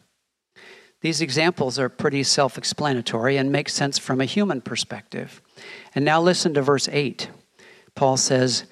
These 0.99 1.21
examples 1.21 1.79
are 1.79 1.87
pretty 1.87 2.23
self 2.23 2.57
explanatory 2.57 3.37
and 3.37 3.53
make 3.53 3.69
sense 3.69 3.97
from 3.97 4.19
a 4.19 4.25
human 4.25 4.59
perspective. 4.59 5.41
And 5.95 6.03
now 6.03 6.19
listen 6.19 6.53
to 6.55 6.61
verse 6.61 6.89
8. 6.89 7.29
Paul 7.95 8.17
says, 8.17 8.65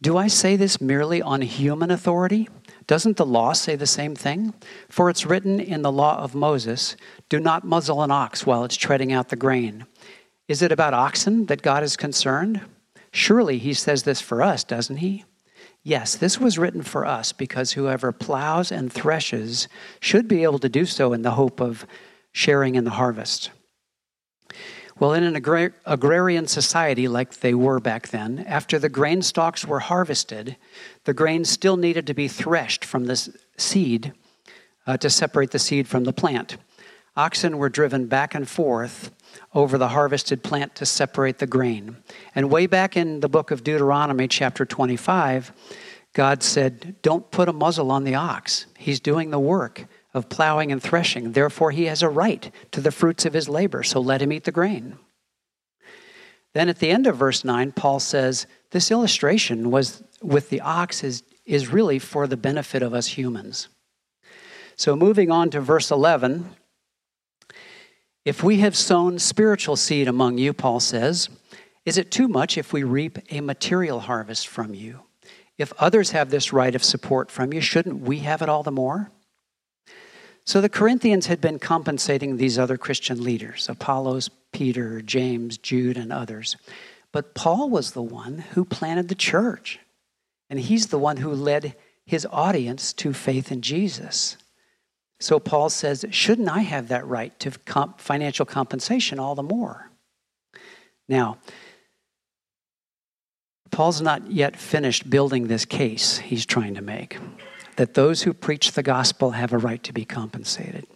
Do 0.00 0.16
I 0.16 0.28
say 0.28 0.56
this 0.56 0.80
merely 0.80 1.20
on 1.20 1.42
human 1.42 1.90
authority? 1.90 2.48
Doesn't 2.86 3.18
the 3.18 3.26
law 3.26 3.52
say 3.52 3.76
the 3.76 3.86
same 3.86 4.14
thing? 4.16 4.54
For 4.88 5.10
it's 5.10 5.26
written 5.26 5.60
in 5.60 5.82
the 5.82 5.92
law 5.92 6.16
of 6.16 6.34
Moses, 6.34 6.96
Do 7.28 7.38
not 7.40 7.64
muzzle 7.64 8.02
an 8.02 8.10
ox 8.10 8.46
while 8.46 8.64
it's 8.64 8.76
treading 8.76 9.12
out 9.12 9.28
the 9.28 9.36
grain. 9.36 9.84
Is 10.46 10.60
it 10.60 10.72
about 10.72 10.94
oxen 10.94 11.46
that 11.46 11.62
God 11.62 11.82
is 11.82 11.96
concerned? 11.96 12.60
Surely 13.12 13.58
he 13.58 13.72
says 13.72 14.02
this 14.02 14.20
for 14.20 14.42
us, 14.42 14.64
doesn't 14.64 14.98
he? 14.98 15.24
Yes, 15.82 16.16
this 16.16 16.40
was 16.40 16.58
written 16.58 16.82
for 16.82 17.06
us 17.06 17.32
because 17.32 17.72
whoever 17.72 18.12
plows 18.12 18.72
and 18.72 18.92
threshes 18.92 19.68
should 20.00 20.28
be 20.28 20.42
able 20.42 20.58
to 20.58 20.68
do 20.68 20.84
so 20.86 21.12
in 21.12 21.22
the 21.22 21.32
hope 21.32 21.60
of 21.60 21.86
sharing 22.32 22.74
in 22.74 22.84
the 22.84 22.90
harvest. 22.90 23.50
Well, 24.98 25.12
in 25.12 25.24
an 25.24 25.34
agrar- 25.34 25.74
agrarian 25.84 26.46
society 26.46 27.08
like 27.08 27.40
they 27.40 27.54
were 27.54 27.80
back 27.80 28.08
then, 28.08 28.44
after 28.46 28.78
the 28.78 28.88
grain 28.88 29.22
stalks 29.22 29.66
were 29.66 29.80
harvested, 29.80 30.56
the 31.04 31.14
grain 31.14 31.44
still 31.44 31.76
needed 31.76 32.06
to 32.06 32.14
be 32.14 32.28
threshed 32.28 32.84
from 32.84 33.04
the 33.04 33.36
seed 33.56 34.12
uh, 34.86 34.96
to 34.98 35.10
separate 35.10 35.50
the 35.50 35.58
seed 35.58 35.88
from 35.88 36.04
the 36.04 36.12
plant. 36.12 36.56
Oxen 37.16 37.58
were 37.58 37.68
driven 37.68 38.06
back 38.06 38.34
and 38.34 38.48
forth 38.48 39.10
over 39.54 39.78
the 39.78 39.88
harvested 39.88 40.42
plant 40.42 40.74
to 40.76 40.86
separate 40.86 41.38
the 41.38 41.46
grain. 41.46 41.96
And 42.34 42.50
way 42.50 42.66
back 42.66 42.96
in 42.96 43.20
the 43.20 43.28
book 43.28 43.50
of 43.50 43.64
Deuteronomy, 43.64 44.28
chapter 44.28 44.64
25, 44.64 45.52
God 46.12 46.42
said, 46.42 46.96
Don't 47.02 47.30
put 47.30 47.48
a 47.48 47.52
muzzle 47.52 47.90
on 47.90 48.04
the 48.04 48.14
ox. 48.14 48.66
He's 48.78 49.00
doing 49.00 49.30
the 49.30 49.38
work 49.38 49.86
of 50.14 50.28
plowing 50.28 50.70
and 50.70 50.82
threshing. 50.82 51.32
Therefore, 51.32 51.72
he 51.72 51.86
has 51.86 52.02
a 52.02 52.08
right 52.08 52.50
to 52.70 52.80
the 52.80 52.92
fruits 52.92 53.26
of 53.26 53.32
his 53.32 53.48
labor, 53.48 53.82
so 53.82 54.00
let 54.00 54.22
him 54.22 54.32
eat 54.32 54.44
the 54.44 54.52
grain. 54.52 54.96
Then 56.54 56.68
at 56.68 56.78
the 56.78 56.90
end 56.90 57.08
of 57.08 57.16
verse 57.16 57.44
9, 57.44 57.72
Paul 57.72 57.98
says, 57.98 58.46
This 58.70 58.90
illustration 58.90 59.70
was 59.72 60.04
with 60.22 60.50
the 60.50 60.60
ox 60.60 61.02
is, 61.02 61.24
is 61.44 61.68
really 61.68 61.98
for 61.98 62.26
the 62.28 62.36
benefit 62.36 62.82
of 62.82 62.94
us 62.94 63.08
humans. 63.08 63.68
So 64.76 64.96
moving 64.96 65.30
on 65.30 65.50
to 65.50 65.60
verse 65.60 65.90
11, 65.90 66.48
if 68.24 68.42
we 68.42 68.58
have 68.58 68.76
sown 68.76 69.18
spiritual 69.18 69.76
seed 69.76 70.08
among 70.08 70.38
you, 70.38 70.52
Paul 70.52 70.80
says, 70.80 71.28
is 71.84 71.98
it 71.98 72.10
too 72.10 72.28
much 72.28 72.56
if 72.56 72.72
we 72.72 72.82
reap 72.82 73.18
a 73.30 73.40
material 73.40 74.00
harvest 74.00 74.48
from 74.48 74.74
you? 74.74 75.00
If 75.58 75.72
others 75.78 76.10
have 76.10 76.30
this 76.30 76.52
right 76.52 76.74
of 76.74 76.82
support 76.82 77.30
from 77.30 77.52
you, 77.52 77.60
shouldn't 77.60 78.00
we 78.00 78.20
have 78.20 78.42
it 78.42 78.48
all 78.48 78.62
the 78.62 78.72
more? 78.72 79.10
So 80.46 80.60
the 80.60 80.68
Corinthians 80.68 81.26
had 81.26 81.40
been 81.40 81.58
compensating 81.58 82.36
these 82.36 82.58
other 82.58 82.76
Christian 82.76 83.22
leaders 83.22 83.68
Apollos, 83.68 84.30
Peter, 84.52 85.00
James, 85.00 85.58
Jude, 85.58 85.96
and 85.96 86.12
others. 86.12 86.56
But 87.12 87.34
Paul 87.34 87.70
was 87.70 87.92
the 87.92 88.02
one 88.02 88.38
who 88.38 88.64
planted 88.64 89.08
the 89.08 89.14
church, 89.14 89.78
and 90.50 90.58
he's 90.58 90.88
the 90.88 90.98
one 90.98 91.18
who 91.18 91.30
led 91.30 91.76
his 92.04 92.26
audience 92.30 92.92
to 92.94 93.12
faith 93.12 93.52
in 93.52 93.62
Jesus. 93.62 94.36
So 95.24 95.40
Paul 95.40 95.70
says, 95.70 96.04
shouldn't 96.10 96.50
I 96.50 96.58
have 96.58 96.88
that 96.88 97.06
right 97.06 97.38
to 97.40 97.50
comp- 97.64 97.98
financial 97.98 98.44
compensation 98.44 99.18
all 99.18 99.34
the 99.34 99.42
more? 99.42 99.90
Now, 101.08 101.38
Paul's 103.70 104.02
not 104.02 104.30
yet 104.30 104.54
finished 104.54 105.08
building 105.08 105.46
this 105.46 105.64
case 105.64 106.18
he's 106.18 106.44
trying 106.44 106.74
to 106.74 106.82
make 106.82 107.16
that 107.76 107.94
those 107.94 108.20
who 108.20 108.34
preach 108.34 108.72
the 108.72 108.82
gospel 108.82 109.30
have 109.30 109.54
a 109.54 109.58
right 109.58 109.82
to 109.84 109.94
be 109.94 110.04
compensated. 110.04 110.86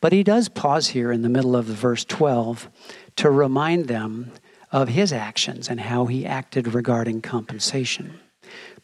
But 0.00 0.12
he 0.12 0.22
does 0.22 0.48
pause 0.48 0.86
here 0.86 1.10
in 1.10 1.22
the 1.22 1.28
middle 1.28 1.56
of 1.56 1.64
verse 1.64 2.04
12 2.04 2.70
to 3.16 3.30
remind 3.30 3.88
them 3.88 4.30
of 4.70 4.90
his 4.90 5.12
actions 5.12 5.68
and 5.68 5.80
how 5.80 6.06
he 6.06 6.24
acted 6.24 6.72
regarding 6.72 7.20
compensation. 7.20 8.20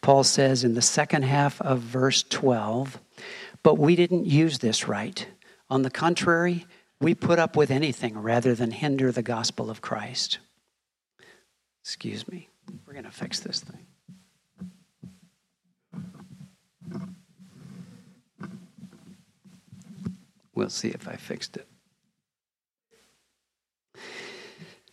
Paul 0.01 0.25
says 0.25 0.65
in 0.65 0.75
the 0.75 0.83
second 0.83 1.23
half 1.23 1.61
of 1.61 1.79
verse 1.79 2.25
12, 2.25 2.99
But 3.69 3.77
we 3.77 3.97
didn't 3.97 4.25
use 4.25 4.61
this 4.61 4.89
right. 4.89 5.27
On 5.69 5.83
the 5.83 5.91
contrary, 5.91 6.65
we 7.03 7.15
put 7.15 7.39
up 7.39 7.55
with 7.55 7.71
anything 7.71 8.17
rather 8.17 8.55
than 8.55 8.71
hinder 8.71 9.13
the 9.13 9.21
gospel 9.21 9.69
of 9.69 9.83
Christ. 9.83 10.39
Excuse 11.83 12.27
me. 12.29 12.49
We're 12.87 12.95
going 12.95 13.05
to 13.05 13.11
fix 13.11 13.41
this 13.41 13.61
thing. 13.61 13.85
We'll 20.55 20.71
see 20.71 20.89
if 20.89 21.07
I 21.07 21.17
fixed 21.17 21.59
it. 21.59 21.69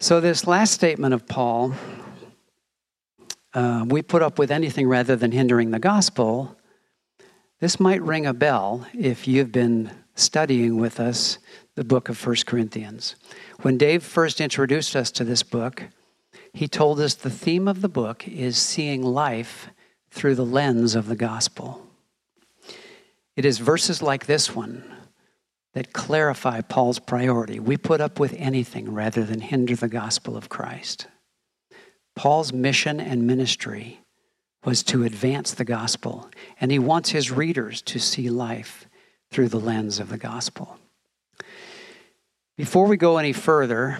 So, 0.02 0.20
this 0.20 0.46
last 0.46 0.74
statement 0.74 1.14
of 1.14 1.26
Paul, 1.26 1.76
uh, 3.54 3.86
we 3.88 4.02
put 4.02 4.22
up 4.22 4.38
with 4.38 4.52
anything 4.52 4.90
rather 4.90 5.16
than 5.16 5.32
hindering 5.32 5.72
the 5.72 5.80
gospel, 5.80 6.58
this 7.66 7.80
might 7.80 8.04
ring 8.04 8.28
a 8.28 8.34
bell 8.36 8.86
if 8.94 9.28
you've 9.28 9.52
been 9.52 9.90
studying 10.14 10.78
with 10.78 11.00
us 11.00 11.40
the 11.74 11.84
book 11.84 12.10
of 12.10 12.28
1 12.28 12.36
Corinthians. 12.46 13.16
When 13.64 13.76
Dave 13.76 14.04
first 14.04 14.40
introduced 14.40 14.96
us 14.96 15.10
to 15.10 15.24
this 15.24 15.42
book, 15.42 15.86
he 16.54 16.68
told 16.68 17.00
us 17.00 17.16
the 17.16 17.32
theme 17.32 17.68
of 17.68 17.82
the 17.82 17.90
book 17.90 18.28
is 18.28 18.56
seeing 18.56 19.02
life 19.02 19.70
through 20.12 20.36
the 20.36 20.46
lens 20.46 20.94
of 20.94 21.08
the 21.08 21.16
gospel. 21.16 21.84
It 23.36 23.46
is 23.46 23.58
verses 23.58 24.00
like 24.00 24.28
this 24.28 24.56
one 24.56 24.84
that 25.74 25.92
clarify 25.92 26.62
Paul's 26.62 27.00
priority. 27.00 27.60
We 27.60 27.78
put 27.78 28.00
up 28.00 28.20
with 28.20 28.36
anything 28.38 28.94
rather 28.94 29.24
than 29.24 29.42
hinder 29.42 29.76
the 29.76 29.88
gospel 29.88 30.38
of 30.38 30.50
Christ. 30.50 31.08
Paul's 32.16 32.54
mission 32.54 33.00
and 33.00 33.26
ministry 33.26 34.05
was 34.66 34.84
to 34.84 35.04
advance 35.04 35.54
the 35.54 35.64
gospel, 35.64 36.30
and 36.60 36.72
he 36.72 36.80
wants 36.80 37.12
his 37.12 37.32
readers 37.32 37.82
to 37.84 38.00
see 38.00 38.30
life 38.30 38.88
through 39.32 39.48
the 39.48 39.60
lens 39.60 40.00
of 40.00 40.10
the 40.10 40.18
gospel. 40.18 40.78
Before 42.58 42.88
we 42.88 42.98
go 42.98 43.18
any 43.18 43.32
further, 43.32 44.00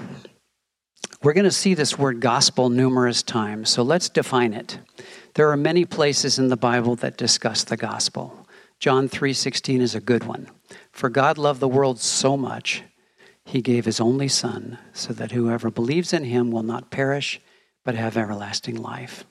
we're 1.22 1.34
going 1.34 1.44
to 1.44 1.52
see 1.52 1.74
this 1.74 1.98
word 1.98 2.20
gospel 2.20 2.70
numerous 2.70 3.22
times, 3.22 3.70
so 3.70 3.84
let's 3.84 4.10
define 4.10 4.54
it. 4.54 4.80
There 5.36 5.52
are 5.52 5.58
many 5.58 5.86
places 5.86 6.40
in 6.40 6.48
the 6.48 6.58
Bible 6.58 6.96
that 6.98 7.18
discuss 7.18 7.64
the 7.64 7.78
gospel. 7.78 8.48
John 8.80 9.08
3:16 9.08 9.82
is 9.82 9.96
a 9.96 10.02
good 10.02 10.24
one. 10.24 10.50
For 10.92 11.10
God 11.10 11.38
loved 11.38 11.60
the 11.60 11.68
world 11.68 12.00
so 12.00 12.38
much, 12.38 12.84
he 13.44 13.62
gave 13.62 13.86
his 13.86 14.00
only 14.00 14.28
son 14.28 14.80
so 14.94 15.14
that 15.14 15.32
whoever 15.32 15.70
believes 15.70 16.14
in 16.14 16.24
him 16.24 16.52
will 16.52 16.64
not 16.64 16.92
perish 16.92 17.40
but 17.84 17.96
have 17.96 18.18
everlasting 18.18 18.76
life. 18.76 19.26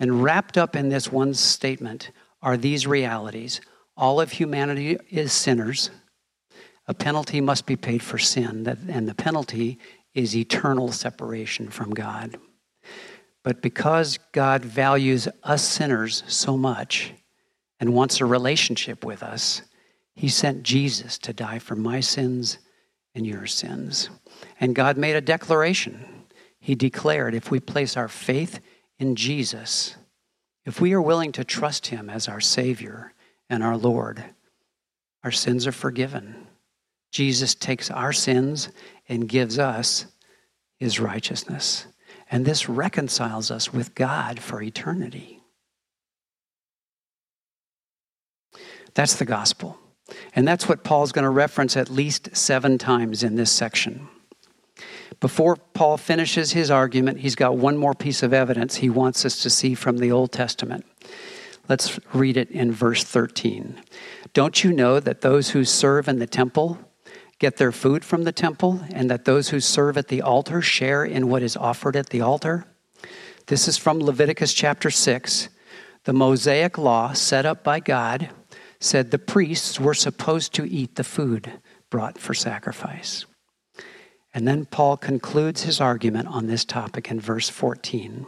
And 0.00 0.22
wrapped 0.22 0.58
up 0.58 0.74
in 0.74 0.88
this 0.88 1.12
one 1.12 1.34
statement 1.34 2.10
are 2.42 2.56
these 2.56 2.86
realities. 2.86 3.60
All 3.96 4.20
of 4.20 4.32
humanity 4.32 4.96
is 5.10 5.32
sinners. 5.32 5.90
A 6.86 6.94
penalty 6.94 7.40
must 7.40 7.66
be 7.66 7.76
paid 7.76 8.02
for 8.02 8.18
sin, 8.18 8.66
and 8.88 9.06
the 9.06 9.14
penalty 9.14 9.78
is 10.14 10.34
eternal 10.34 10.90
separation 10.90 11.68
from 11.68 11.90
God. 11.90 12.36
But 13.42 13.62
because 13.62 14.18
God 14.32 14.64
values 14.64 15.28
us 15.44 15.62
sinners 15.62 16.22
so 16.26 16.56
much 16.56 17.12
and 17.78 17.94
wants 17.94 18.20
a 18.20 18.26
relationship 18.26 19.04
with 19.04 19.22
us, 19.22 19.62
He 20.14 20.28
sent 20.28 20.62
Jesus 20.62 21.16
to 21.18 21.32
die 21.32 21.58
for 21.58 21.76
my 21.76 22.00
sins 22.00 22.58
and 23.14 23.26
your 23.26 23.46
sins. 23.46 24.10
And 24.58 24.74
God 24.74 24.96
made 24.96 25.16
a 25.16 25.20
declaration. 25.20 26.24
He 26.58 26.74
declared 26.74 27.34
if 27.34 27.50
we 27.50 27.60
place 27.60 27.96
our 27.96 28.08
faith 28.08 28.60
in 29.00 29.16
Jesus, 29.16 29.96
if 30.64 30.80
we 30.80 30.92
are 30.92 31.02
willing 31.02 31.32
to 31.32 31.42
trust 31.42 31.88
Him 31.88 32.08
as 32.08 32.28
our 32.28 32.40
Savior 32.40 33.12
and 33.48 33.64
our 33.64 33.76
Lord, 33.76 34.22
our 35.24 35.32
sins 35.32 35.66
are 35.66 35.72
forgiven. 35.72 36.46
Jesus 37.10 37.54
takes 37.54 37.90
our 37.90 38.12
sins 38.12 38.68
and 39.08 39.28
gives 39.28 39.58
us 39.58 40.06
his 40.78 41.00
righteousness. 41.00 41.86
And 42.30 42.44
this 42.44 42.68
reconciles 42.68 43.50
us 43.50 43.72
with 43.72 43.94
God 43.94 44.38
for 44.38 44.62
eternity. 44.62 45.42
That's 48.94 49.16
the 49.16 49.24
gospel. 49.24 49.78
And 50.34 50.46
that's 50.46 50.68
what 50.68 50.84
Paul's 50.84 51.12
going 51.12 51.24
to 51.24 51.30
reference 51.30 51.76
at 51.76 51.90
least 51.90 52.36
seven 52.36 52.78
times 52.78 53.22
in 53.22 53.36
this 53.36 53.50
section. 53.50 54.08
Before 55.20 55.56
Paul 55.56 55.98
finishes 55.98 56.52
his 56.52 56.70
argument, 56.70 57.20
he's 57.20 57.34
got 57.34 57.56
one 57.56 57.76
more 57.76 57.94
piece 57.94 58.22
of 58.22 58.32
evidence 58.32 58.76
he 58.76 58.88
wants 58.88 59.24
us 59.24 59.42
to 59.42 59.50
see 59.50 59.74
from 59.74 59.98
the 59.98 60.10
Old 60.10 60.32
Testament. 60.32 60.86
Let's 61.68 62.00
read 62.14 62.36
it 62.36 62.50
in 62.50 62.72
verse 62.72 63.04
13. 63.04 63.80
Don't 64.32 64.64
you 64.64 64.72
know 64.72 64.98
that 64.98 65.20
those 65.20 65.50
who 65.50 65.64
serve 65.64 66.08
in 66.08 66.18
the 66.18 66.26
temple 66.26 66.78
get 67.38 67.56
their 67.56 67.72
food 67.72 68.04
from 68.04 68.24
the 68.24 68.32
temple, 68.32 68.82
and 68.92 69.10
that 69.10 69.24
those 69.24 69.48
who 69.48 69.60
serve 69.60 69.96
at 69.96 70.08
the 70.08 70.20
altar 70.20 70.60
share 70.60 71.04
in 71.04 71.28
what 71.28 71.42
is 71.42 71.56
offered 71.56 71.96
at 71.96 72.10
the 72.10 72.20
altar. 72.20 72.66
This 73.46 73.66
is 73.66 73.78
from 73.78 73.98
Leviticus 73.98 74.52
chapter 74.52 74.90
6. 74.90 75.48
The 76.04 76.12
Mosaic 76.12 76.76
law 76.76 77.14
set 77.14 77.46
up 77.46 77.64
by 77.64 77.80
God 77.80 78.28
said 78.78 79.10
the 79.10 79.18
priests 79.18 79.80
were 79.80 79.94
supposed 79.94 80.54
to 80.54 80.70
eat 80.70 80.96
the 80.96 81.04
food 81.04 81.60
brought 81.88 82.18
for 82.18 82.34
sacrifice. 82.34 83.24
And 84.32 84.46
then 84.46 84.64
Paul 84.64 84.96
concludes 84.96 85.62
his 85.62 85.80
argument 85.80 86.28
on 86.28 86.46
this 86.46 86.64
topic 86.64 87.10
in 87.10 87.20
verse 87.20 87.48
14. 87.48 88.26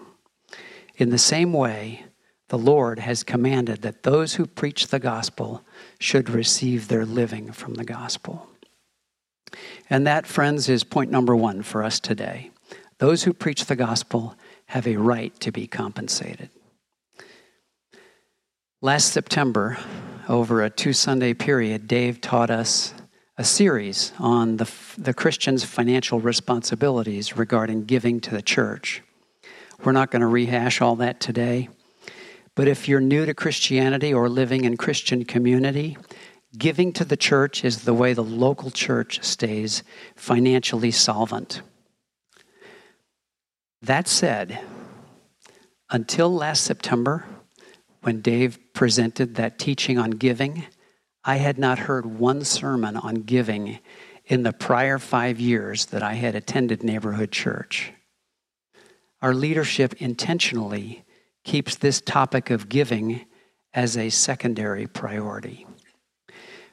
In 0.97 1.11
the 1.11 1.19
same 1.19 1.53
way, 1.53 2.05
the 2.49 2.59
Lord 2.59 2.99
has 2.99 3.23
commanded 3.23 3.83
that 3.83 4.03
those 4.03 4.35
who 4.35 4.47
preach 4.47 4.89
the 4.89 4.99
gospel 4.99 5.63
should 5.99 6.29
receive 6.29 6.89
their 6.89 7.07
living 7.07 7.53
from 7.53 7.75
the 7.75 7.85
gospel. 7.85 8.49
And 9.89 10.07
that, 10.07 10.27
friends, 10.27 10.69
is 10.69 10.85
point 10.85 11.11
number 11.11 11.37
one 11.37 11.63
for 11.63 11.83
us 11.83 12.01
today. 12.01 12.51
Those 12.99 13.25
who 13.25 13.33
preach 13.33 13.67
the 13.67 13.77
gospel 13.77 14.37
have 14.67 14.87
a 14.87 14.97
right 14.97 15.39
to 15.41 15.51
be 15.51 15.67
compensated. 15.67 16.51
Last 18.81 19.13
September, 19.13 19.79
over 20.29 20.63
a 20.63 20.71
two 20.71 20.93
Sunday 20.93 21.35
period, 21.35 21.87
Dave 21.87 22.21
taught 22.21 22.51
us 22.51 22.95
a 23.43 23.45
series 23.45 24.13
on 24.19 24.57
the, 24.57 24.73
the 24.97 25.13
Christian's 25.13 25.65
financial 25.65 26.21
responsibilities 26.21 27.37
regarding 27.37 27.85
giving 27.85 28.21
to 28.21 28.31
the 28.31 28.43
church. 28.43 29.03
We're 29.85 29.93
not 29.93 30.11
going 30.11 30.21
to 30.21 30.29
rehash 30.29 30.81
all 30.81 30.97
that 30.97 31.21
today, 31.21 31.69
but 32.55 32.69
if 32.69 32.89
you're 32.89 33.01
new 33.01 33.27
to 33.27 33.35
Christianity 33.35 34.15
or 34.15 34.29
living 34.29 34.65
in 34.65 34.77
Christian 34.77 35.25
community, 35.25 35.99
Giving 36.57 36.93
to 36.95 37.05
the 37.05 37.17
church 37.17 37.65
is 37.65 37.83
the 37.83 37.95
way 37.95 38.13
the 38.13 38.23
local 38.23 38.71
church 38.71 39.25
stays 39.25 39.83
financially 40.15 40.91
solvent. 40.91 41.63
That 43.81 44.07
said, 44.07 44.61
until 45.91 46.33
last 46.33 46.65
September, 46.65 47.25
when 48.03 48.21
Dave 48.21 48.59
presented 48.75 49.37
that 49.37 49.59
teaching 49.59 49.99
on 49.99 50.11
giving, 50.11 50.65
I 51.25 51.37
had 51.37 51.59
not 51.59 51.79
heard 51.79 52.07
one 52.07 52.45
sermon 52.45 52.97
on 52.97 53.15
giving 53.23 53.79
in 54.27 54.43
the 54.43 54.53
prior 54.53 54.99
five 54.99 55.39
years 55.39 55.87
that 55.87 56.03
I 56.03 56.15
had 56.15 56.35
attended 56.35 56.83
neighborhood 56.83 57.31
church. 57.31 57.93
Our 59.21 59.35
leadership 59.35 59.95
intentionally 60.01 61.05
keeps 61.45 61.77
this 61.77 62.01
topic 62.01 62.51
of 62.51 62.69
giving 62.69 63.25
as 63.73 63.97
a 63.97 64.11
secondary 64.11 64.87
priority. 64.87 65.67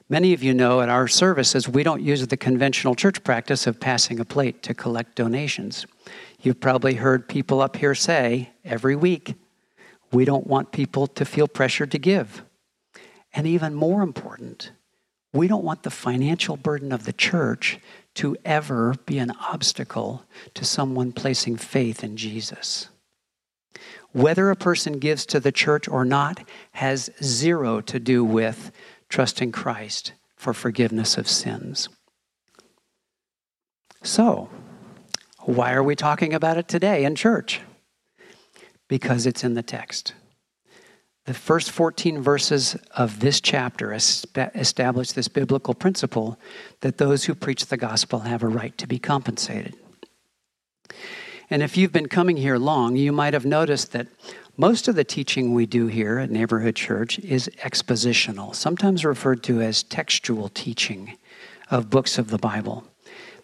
Many 0.10 0.34
of 0.34 0.42
you 0.42 0.56
know 0.56 0.82
at 0.82 0.90
our 0.90 1.08
services, 1.08 1.70
we 1.70 1.84
don't 1.84 2.02
use 2.02 2.26
the 2.26 2.38
conventional 2.38 2.96
church 2.96 3.24
practice 3.24 3.68
of 3.68 3.80
passing 3.80 4.20
a 4.20 4.26
plate 4.26 4.64
to 4.64 4.74
collect 4.74 5.16
donations. 5.16 5.86
You've 6.42 6.60
probably 6.60 6.96
heard 6.96 7.30
people 7.30 7.62
up 7.62 7.76
here 7.76 7.94
say 7.94 8.50
every 8.66 8.96
week, 8.96 9.36
we 10.12 10.26
don't 10.26 10.48
want 10.48 10.72
people 10.72 11.06
to 11.06 11.26
feel 11.26 11.48
pressured 11.48 11.92
to 11.92 12.00
give. 12.00 12.44
And 13.34 13.46
even 13.46 13.74
more 13.76 14.02
important, 14.02 14.72
we 15.34 15.48
don't 15.48 15.64
want 15.64 15.84
the 15.84 15.92
financial 15.92 16.58
burden 16.58 16.92
of 16.92 17.06
the 17.06 17.14
church 17.14 17.80
to 18.16 18.36
ever 18.44 18.96
be 19.06 19.20
an 19.20 19.32
obstacle 19.32 20.24
to 20.56 20.66
someone 20.66 21.12
placing 21.12 21.58
faith 21.58 22.04
in 22.04 22.18
Jesus. 22.18 22.90
Whether 24.12 24.50
a 24.50 24.56
person 24.56 24.98
gives 24.98 25.26
to 25.28 25.40
the 25.40 25.52
church 25.52 25.88
or 25.88 26.04
not 26.04 26.44
has 26.72 27.12
zero 27.22 27.80
to 27.82 28.00
do 28.00 28.24
with 28.24 28.72
trusting 29.08 29.52
Christ 29.52 30.14
for 30.36 30.54
forgiveness 30.54 31.18
of 31.18 31.28
sins. 31.28 31.90
So, 34.02 34.50
Why 35.42 35.74
are 35.74 35.84
we 35.84 35.96
talking 35.96 36.34
about 36.34 36.58
it 36.58 36.68
today 36.68 37.06
in 37.06 37.16
church? 37.16 37.62
Because 38.88 39.26
it's 39.26 39.44
in 39.44 39.54
the 39.54 39.64
text. 39.64 40.14
The 41.30 41.36
first 41.36 41.70
14 41.70 42.24
verses 42.24 42.76
of 42.96 43.20
this 43.20 43.40
chapter 43.40 43.94
establish 43.94 45.12
this 45.12 45.28
biblical 45.28 45.76
principle 45.76 46.40
that 46.82 46.98
those 46.98 47.26
who 47.26 47.36
preach 47.36 47.68
the 47.68 47.78
gospel 47.78 48.22
have 48.22 48.42
a 48.42 48.48
right 48.48 48.76
to 48.80 48.88
be 48.88 48.98
compensated. 48.98 49.76
And 51.52 51.62
if 51.62 51.78
you've 51.78 51.92
been 51.92 52.08
coming 52.08 52.38
here 52.38 52.58
long, 52.58 52.96
you 52.96 53.12
might 53.12 53.36
have 53.36 53.46
noticed 53.46 53.92
that 53.92 54.08
most 54.58 54.88
of 54.88 54.96
the 54.96 55.04
teaching 55.04 55.54
we 55.54 55.68
do 55.68 55.86
here 55.86 56.18
at 56.18 56.32
Neighborhood 56.32 56.76
Church 56.76 57.20
is 57.20 57.48
expositional, 57.60 58.56
sometimes 58.56 59.06
referred 59.06 59.44
to 59.44 59.62
as 59.62 59.84
textual 59.84 60.50
teaching 60.50 61.16
of 61.70 61.92
books 61.92 62.18
of 62.18 62.32
the 62.32 62.40
Bible. 62.40 62.86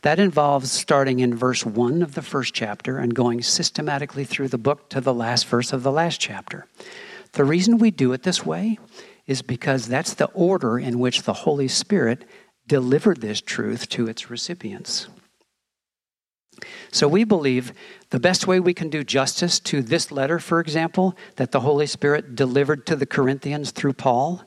That 0.01 0.17
involves 0.17 0.71
starting 0.71 1.19
in 1.19 1.35
verse 1.35 1.63
1 1.63 2.01
of 2.01 2.15
the 2.15 2.23
first 2.23 2.55
chapter 2.55 2.97
and 2.97 3.13
going 3.13 3.43
systematically 3.43 4.23
through 4.23 4.47
the 4.47 4.57
book 4.57 4.89
to 4.89 5.01
the 5.01 5.13
last 5.13 5.45
verse 5.45 5.71
of 5.71 5.83
the 5.83 5.91
last 5.91 6.19
chapter. 6.19 6.65
The 7.35 7.43
reason 7.43 7.77
we 7.77 7.91
do 7.91 8.13
it 8.13 8.23
this 8.23 8.45
way 8.45 8.79
is 9.27 9.41
because 9.41 9.87
that's 9.87 10.13
the 10.13 10.27
order 10.27 10.79
in 10.79 10.99
which 10.99 11.23
the 11.23 11.33
Holy 11.33 11.67
Spirit 11.67 12.23
delivered 12.65 13.19
this 13.19 13.41
truth 13.41 13.89
to 13.89 14.07
its 14.07 14.29
recipients. 14.29 15.09
So 16.93 17.09
we 17.09 17.25
believe 17.25 17.73
the 18.11 18.21
best 18.21 18.47
way 18.47 18.61
we 18.61 18.73
can 18.73 18.89
do 18.89 19.03
justice 19.03 19.59
to 19.59 19.81
this 19.81 20.13
letter, 20.13 20.39
for 20.39 20.61
example, 20.61 21.17
that 21.35 21.51
the 21.51 21.59
Holy 21.59 21.87
Spirit 21.87 22.35
delivered 22.35 22.85
to 22.85 22.95
the 22.95 23.05
Corinthians 23.05 23.71
through 23.71 23.93
Paul, 23.93 24.41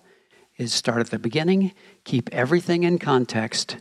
is 0.57 0.73
start 0.73 1.01
at 1.01 1.11
the 1.11 1.19
beginning, 1.19 1.73
keep 2.05 2.31
everything 2.33 2.85
in 2.85 2.99
context, 2.99 3.77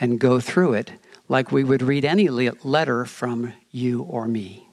and 0.00 0.18
go 0.18 0.40
through 0.40 0.72
it 0.72 0.92
like 1.28 1.52
we 1.52 1.62
would 1.62 1.82
read 1.82 2.06
any 2.06 2.30
letter 2.30 3.04
from 3.04 3.52
you 3.70 4.02
or 4.02 4.26
me. 4.26 4.65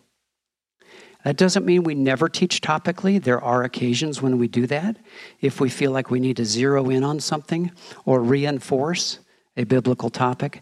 That 1.23 1.38
doesn't 1.38 1.65
mean 1.65 1.83
we 1.83 1.95
never 1.95 2.27
teach 2.27 2.62
topically. 2.62 3.21
There 3.21 3.41
are 3.41 3.63
occasions 3.63 4.21
when 4.21 4.38
we 4.38 4.47
do 4.47 4.67
that. 4.67 4.97
If 5.39 5.62
we 5.62 5.69
feel 5.69 5.91
like 5.91 6.12
we 6.12 6.19
need 6.19 6.38
to 6.38 6.45
zero 6.45 6.89
in 6.89 7.03
on 7.03 7.19
something 7.19 7.71
or 8.05 8.21
reinforce 8.21 9.19
a 9.55 9.63
biblical 9.63 10.09
topic. 10.09 10.62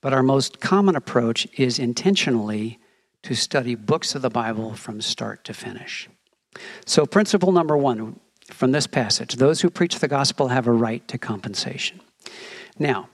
But 0.00 0.12
our 0.12 0.22
most 0.22 0.60
common 0.60 0.94
approach 0.94 1.48
is 1.58 1.78
intentionally 1.78 2.78
to 3.24 3.34
study 3.34 3.74
books 3.74 4.14
of 4.14 4.22
the 4.22 4.30
Bible 4.30 4.74
from 4.74 5.00
start 5.00 5.44
to 5.44 5.54
finish. 5.54 6.08
So, 6.86 7.04
principle 7.04 7.52
number 7.52 7.76
one 7.76 8.20
from 8.46 8.72
this 8.72 8.86
passage 8.86 9.34
those 9.34 9.60
who 9.60 9.70
preach 9.70 9.98
the 9.98 10.08
gospel 10.08 10.48
have 10.48 10.66
a 10.66 10.72
right 10.72 11.06
to 11.08 11.18
compensation. 11.18 12.00
Now, 12.78 13.08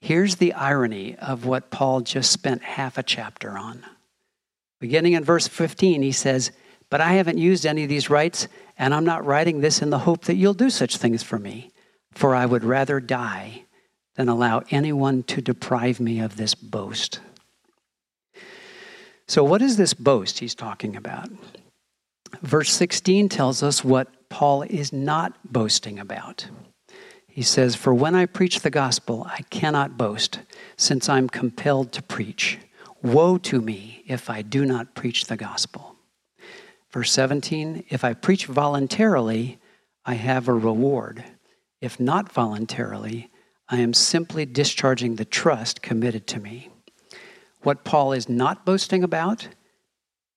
here's 0.00 0.36
the 0.36 0.52
irony 0.52 1.16
of 1.16 1.44
what 1.44 1.70
Paul 1.70 2.00
just 2.00 2.30
spent 2.30 2.62
half 2.62 2.96
a 2.96 3.02
chapter 3.02 3.58
on. 3.58 3.84
Beginning 4.80 5.14
in 5.14 5.24
verse 5.24 5.48
15, 5.48 6.02
he 6.02 6.12
says, 6.12 6.52
But 6.90 7.00
I 7.00 7.14
haven't 7.14 7.38
used 7.38 7.64
any 7.64 7.84
of 7.84 7.88
these 7.88 8.10
rights, 8.10 8.48
and 8.78 8.94
I'm 8.94 9.04
not 9.04 9.24
writing 9.24 9.60
this 9.60 9.80
in 9.80 9.90
the 9.90 10.00
hope 10.00 10.24
that 10.24 10.36
you'll 10.36 10.54
do 10.54 10.70
such 10.70 10.96
things 10.96 11.22
for 11.22 11.38
me, 11.38 11.70
for 12.12 12.34
I 12.34 12.46
would 12.46 12.64
rather 12.64 13.00
die 13.00 13.64
than 14.16 14.28
allow 14.28 14.62
anyone 14.70 15.22
to 15.24 15.40
deprive 15.40 16.00
me 16.00 16.20
of 16.20 16.36
this 16.36 16.54
boast. 16.54 17.20
So, 19.26 19.42
what 19.42 19.62
is 19.62 19.76
this 19.76 19.94
boast 19.94 20.40
he's 20.40 20.54
talking 20.54 20.96
about? 20.96 21.30
Verse 22.42 22.72
16 22.72 23.28
tells 23.28 23.62
us 23.62 23.84
what 23.84 24.28
Paul 24.28 24.62
is 24.62 24.92
not 24.92 25.32
boasting 25.50 25.98
about. 25.98 26.46
He 27.26 27.42
says, 27.42 27.74
For 27.74 27.94
when 27.94 28.14
I 28.14 28.26
preach 28.26 28.60
the 28.60 28.70
gospel, 28.70 29.26
I 29.28 29.42
cannot 29.50 29.96
boast, 29.96 30.40
since 30.76 31.08
I'm 31.08 31.28
compelled 31.28 31.92
to 31.92 32.02
preach. 32.02 32.58
Woe 33.04 33.36
to 33.36 33.60
me 33.60 34.02
if 34.06 34.30
I 34.30 34.40
do 34.40 34.64
not 34.64 34.94
preach 34.94 35.26
the 35.26 35.36
gospel. 35.36 35.94
Verse 36.90 37.12
17 37.12 37.84
If 37.90 38.02
I 38.02 38.14
preach 38.14 38.46
voluntarily, 38.46 39.58
I 40.06 40.14
have 40.14 40.48
a 40.48 40.54
reward. 40.54 41.22
If 41.82 42.00
not 42.00 42.32
voluntarily, 42.32 43.30
I 43.68 43.80
am 43.80 43.92
simply 43.92 44.46
discharging 44.46 45.16
the 45.16 45.26
trust 45.26 45.82
committed 45.82 46.26
to 46.28 46.40
me. 46.40 46.70
What 47.62 47.84
Paul 47.84 48.14
is 48.14 48.26
not 48.26 48.64
boasting 48.64 49.04
about 49.04 49.48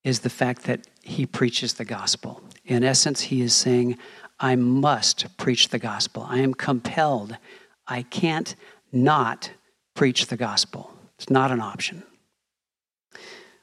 is 0.04 0.20
the 0.20 0.30
fact 0.30 0.64
that 0.64 0.88
he 1.02 1.26
preaches 1.26 1.76
the 1.76 1.86
gospel. 1.86 2.42
In 2.66 2.84
essence, 2.84 3.22
he 3.22 3.42
is 3.42 3.54
saying, 3.54 3.98
I 4.42 4.58
must 4.58 5.38
preach 5.38 5.70
the 5.70 5.80
gospel. 5.80 6.26
I 6.30 6.40
am 6.40 6.54
compelled. 6.54 7.38
I 7.88 8.02
can't 8.02 8.58
not 8.92 9.52
preach 9.94 10.28
the 10.28 10.38
gospel. 10.38 10.92
It's 11.18 11.30
not 11.30 11.50
an 11.52 11.62
option. 11.62 12.04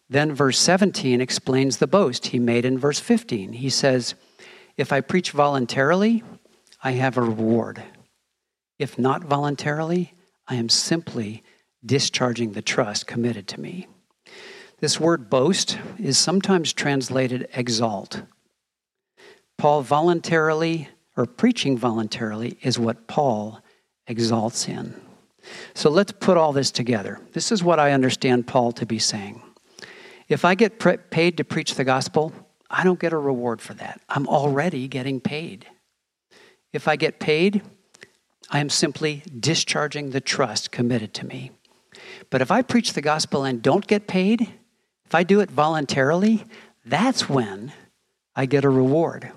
Then 0.09 0.35
verse 0.35 0.59
17 0.59 1.21
explains 1.21 1.79
the 1.79 1.87
boast 1.87 2.27
he 2.27 2.39
made 2.39 2.65
in 2.65 2.79
verse 2.79 3.01
15. 3.01 3.55
He 3.55 3.71
says, 3.71 4.15
If 4.77 4.93
I 4.93 5.01
preach 5.01 5.31
voluntarily, 5.31 6.23
I 6.83 6.93
have 6.93 7.17
a 7.17 7.23
reward. 7.23 7.83
If 8.79 8.99
not 8.99 9.25
voluntarily, 9.25 10.15
I 10.47 10.57
am 10.57 10.69
simply 10.69 11.43
discharging 11.85 12.53
the 12.53 12.63
trust 12.63 13.07
committed 13.07 13.49
to 13.49 13.61
me. 13.61 13.87
This 14.81 15.01
word 15.01 15.31
boast 15.31 15.79
is 15.99 16.19
sometimes 16.19 16.73
translated 16.73 17.49
exalt. 17.55 18.23
Paul 19.57 19.83
voluntarily, 19.83 20.89
or 21.17 21.27
preaching 21.27 21.79
voluntarily, 21.79 22.59
is 22.63 22.79
what 22.79 23.07
Paul 23.07 23.61
exalts 24.07 24.69
in. 24.69 25.01
So 25.75 25.91
let's 25.91 26.13
put 26.13 26.37
all 26.37 26.53
this 26.53 26.71
together. 26.71 27.21
This 27.33 27.53
is 27.53 27.63
what 27.63 27.79
I 27.79 27.93
understand 27.93 28.47
Paul 28.47 28.73
to 28.73 28.87
be 28.87 28.99
saying. 28.99 29.41
If 30.29 30.45
I 30.45 30.55
get 30.55 30.79
pre- 30.79 30.97
paid 30.97 31.37
to 31.37 31.45
preach 31.45 31.75
the 31.75 31.85
gospel, 31.85 32.33
I 32.71 32.83
don't 32.85 32.99
get 32.99 33.13
a 33.13 33.19
reward 33.19 33.61
for 33.61 33.75
that. 33.75 34.01
I'm 34.09 34.27
already 34.27 34.89
getting 34.89 35.21
paid. 35.21 35.67
If 36.73 36.89
I 36.89 36.97
get 36.97 37.21
paid, 37.21 37.63
I 38.51 38.61
am 38.61 38.69
simply 38.69 39.23
discharging 39.39 40.11
the 40.11 40.21
trust 40.21 40.71
committed 40.71 41.15
to 41.15 41.27
me. 41.27 41.53
But 42.31 42.43
if 42.43 42.51
I 42.51 42.63
preach 42.63 42.93
the 42.93 43.01
gospel 43.01 43.45
and 43.45 43.63
don't 43.63 43.87
get 43.87 44.07
paid, 44.07 44.53
if 45.05 45.15
I 45.15 45.23
do 45.23 45.41
it 45.41 45.51
voluntarily, 45.51 46.45
that's 46.85 47.29
when 47.29 47.73
I 48.35 48.47
get 48.47 48.65
a 48.65 48.71
reward. 48.71 49.31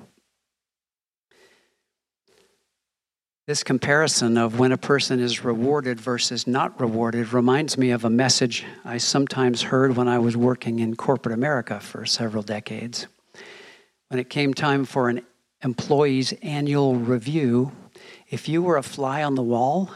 This 3.47 3.63
comparison 3.63 4.37
of 4.37 4.59
when 4.59 4.73
a 4.73 4.77
person 4.77 5.21
is 5.21 5.45
rewarded 5.45 6.01
versus 6.01 6.47
not 6.47 6.77
rewarded 6.81 7.31
reminds 7.31 7.77
me 7.77 7.91
of 7.91 8.03
a 8.03 8.09
message 8.09 8.65
I 8.83 8.97
sometimes 8.97 9.61
heard 9.61 9.95
when 9.95 10.09
I 10.09 10.19
was 10.19 10.35
working 10.35 10.79
in 10.79 10.97
corporate 10.97 11.33
America 11.33 11.79
for 11.79 12.05
several 12.05 12.43
decades. 12.43 13.07
When 14.09 14.19
it 14.19 14.29
came 14.29 14.53
time 14.53 14.83
for 14.83 15.07
an 15.07 15.21
employee's 15.63 16.33
annual 16.41 16.95
review, 16.95 17.71
if 18.29 18.49
you 18.49 18.61
were 18.61 18.75
a 18.75 18.83
fly 18.83 19.23
on 19.23 19.35
the 19.35 19.43
wall 19.43 19.91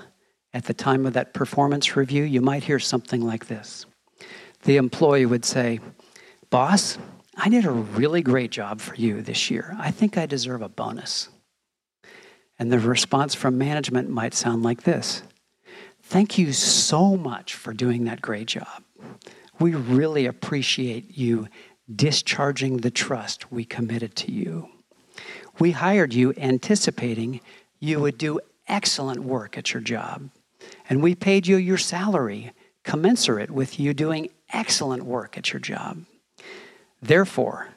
at 0.53 0.63
the 0.63 0.73
time 0.73 1.05
of 1.05 1.11
that 1.11 1.33
performance 1.33 1.97
review, 1.97 2.23
you 2.23 2.39
might 2.39 2.63
hear 2.63 2.79
something 2.79 3.19
like 3.19 3.47
this. 3.47 3.85
The 4.63 4.77
employee 4.77 5.25
would 5.25 5.43
say, 5.43 5.81
Boss, 6.51 6.97
I 7.35 7.49
did 7.49 7.65
a 7.65 7.71
really 7.71 8.21
great 8.21 8.51
job 8.51 8.79
for 8.79 8.95
you 8.95 9.21
this 9.21 9.51
year. 9.51 9.75
I 9.77 9.91
think 9.91 10.17
I 10.17 10.25
deserve 10.25 10.61
a 10.61 10.69
bonus. 10.69 11.27
And 12.61 12.71
the 12.71 12.77
response 12.77 13.33
from 13.33 13.57
management 13.57 14.07
might 14.11 14.35
sound 14.35 14.61
like 14.61 14.83
this 14.83 15.23
Thank 16.03 16.37
you 16.37 16.53
so 16.53 17.17
much 17.17 17.55
for 17.55 17.73
doing 17.73 18.03
that 18.03 18.21
great 18.21 18.45
job. 18.45 18.83
We 19.59 19.73
really 19.73 20.27
appreciate 20.27 21.17
you 21.17 21.47
discharging 21.93 22.77
the 22.77 22.91
trust 22.91 23.51
we 23.51 23.65
committed 23.65 24.15
to 24.17 24.31
you. 24.31 24.69
We 25.57 25.71
hired 25.71 26.13
you 26.13 26.35
anticipating 26.37 27.41
you 27.79 27.99
would 27.99 28.19
do 28.19 28.39
excellent 28.67 29.21
work 29.21 29.57
at 29.57 29.73
your 29.73 29.81
job, 29.81 30.29
and 30.87 31.01
we 31.01 31.15
paid 31.15 31.47
you 31.47 31.57
your 31.57 31.79
salary 31.79 32.51
commensurate 32.83 33.49
with 33.49 33.79
you 33.79 33.95
doing 33.95 34.29
excellent 34.53 35.01
work 35.01 35.35
at 35.35 35.51
your 35.51 35.59
job. 35.59 36.05
Therefore, 37.01 37.69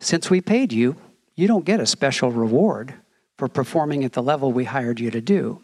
since 0.00 0.28
we 0.28 0.40
paid 0.40 0.72
you, 0.72 0.96
you 1.36 1.46
don't 1.46 1.64
get 1.64 1.78
a 1.78 1.86
special 1.86 2.32
reward 2.32 2.94
for 3.44 3.48
performing 3.48 4.04
at 4.04 4.14
the 4.14 4.22
level 4.22 4.52
we 4.52 4.64
hired 4.64 4.98
you 4.98 5.10
to 5.10 5.20
do. 5.20 5.62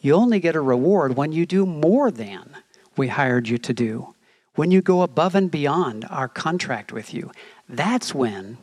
You 0.00 0.14
only 0.14 0.40
get 0.40 0.56
a 0.56 0.60
reward 0.60 1.16
when 1.16 1.30
you 1.30 1.46
do 1.46 1.64
more 1.64 2.10
than 2.10 2.56
we 2.96 3.06
hired 3.06 3.48
you 3.48 3.58
to 3.58 3.72
do. 3.72 4.12
When 4.56 4.72
you 4.72 4.82
go 4.82 5.02
above 5.02 5.36
and 5.36 5.48
beyond 5.48 6.04
our 6.10 6.26
contract 6.26 6.90
with 6.90 7.14
you, 7.14 7.30
that's 7.68 8.12
when 8.12 8.58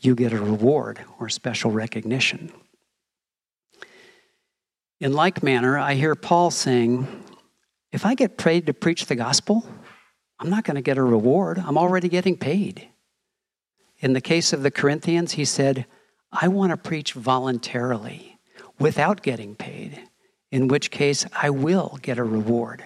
you 0.00 0.14
get 0.14 0.34
a 0.34 0.38
reward 0.38 1.00
or 1.18 1.30
special 1.30 1.70
recognition. 1.70 2.52
In 5.00 5.14
like 5.14 5.42
manner, 5.42 5.78
I 5.78 5.94
hear 5.94 6.14
Paul 6.14 6.50
saying, 6.50 7.06
if 7.90 8.04
I 8.04 8.14
get 8.14 8.36
paid 8.36 8.66
to 8.66 8.74
preach 8.74 9.06
the 9.06 9.14
gospel, 9.14 9.66
I'm 10.38 10.50
not 10.50 10.64
going 10.64 10.74
to 10.74 10.82
get 10.82 10.98
a 10.98 11.02
reward. 11.02 11.58
I'm 11.58 11.78
already 11.78 12.10
getting 12.10 12.36
paid. 12.36 12.86
In 14.00 14.12
the 14.12 14.20
case 14.20 14.52
of 14.52 14.62
the 14.62 14.70
Corinthians, 14.70 15.32
he 15.32 15.46
said, 15.46 15.86
I 16.32 16.48
want 16.48 16.70
to 16.70 16.76
preach 16.76 17.12
voluntarily 17.12 18.38
without 18.78 19.22
getting 19.22 19.54
paid, 19.54 20.00
in 20.50 20.68
which 20.68 20.90
case 20.90 21.26
I 21.34 21.50
will 21.50 21.98
get 22.02 22.18
a 22.18 22.24
reward. 22.24 22.84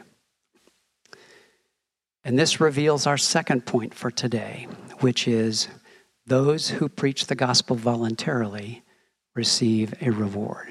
And 2.25 2.39
this 2.39 2.61
reveals 2.61 3.07
our 3.07 3.19
second 3.19 3.67
point 3.67 3.95
for 3.95 4.11
today, 4.11 4.69
which 5.01 5.27
is 5.27 5.69
those 6.27 6.69
who 6.69 6.89
preach 6.89 7.27
the 7.27 7.35
gospel 7.35 7.75
voluntarily 7.75 8.83
receive 9.35 9.95
a 10.01 10.11
reward. 10.11 10.69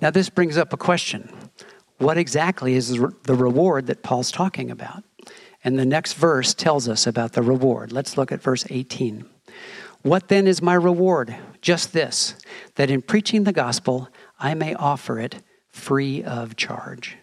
Now, 0.00 0.10
this 0.10 0.30
brings 0.30 0.56
up 0.56 0.72
a 0.72 0.78
question 0.78 1.30
What 1.98 2.16
exactly 2.16 2.74
is 2.74 2.88
the 2.88 3.34
reward 3.34 3.86
that 3.86 4.02
Paul's 4.02 4.32
talking 4.32 4.70
about? 4.70 5.04
And 5.64 5.78
the 5.78 5.84
next 5.84 6.14
verse 6.14 6.54
tells 6.54 6.88
us 6.88 7.06
about 7.06 7.32
the 7.32 7.42
reward. 7.42 7.92
Let's 7.92 8.16
look 8.16 8.30
at 8.30 8.40
verse 8.40 8.64
18. 8.70 9.28
What 10.08 10.28
then 10.28 10.46
is 10.46 10.62
my 10.62 10.72
reward? 10.72 11.36
Just 11.60 11.92
this, 11.92 12.34
that 12.76 12.90
in 12.90 13.02
preaching 13.02 13.44
the 13.44 13.52
gospel, 13.52 14.08
I 14.38 14.54
may 14.54 14.72
offer 14.72 15.20
it 15.20 15.42
free 15.68 16.24
of 16.24 16.56
charge, 16.56 17.18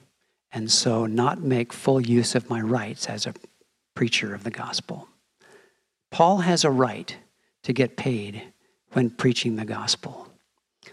and 0.51 0.71
so 0.71 1.07
not 1.07 1.41
make 1.41 1.73
full 1.73 1.99
use 1.99 2.35
of 2.35 2.47
my 2.47 2.61
rights 2.61 3.07
as 3.07 3.25
a 3.25 3.33
preacher 3.95 4.35
of 4.35 4.43
the 4.43 4.51
gospel. 4.51 5.07
Paul 6.11 6.37
has 6.37 6.63
a 6.63 6.69
right 6.69 7.17
to 7.63 7.73
get 7.73 7.97
paid 7.97 8.53
when 8.91 9.09
preaching 9.09 9.55
the 9.55 9.65
gospel. 9.65 10.27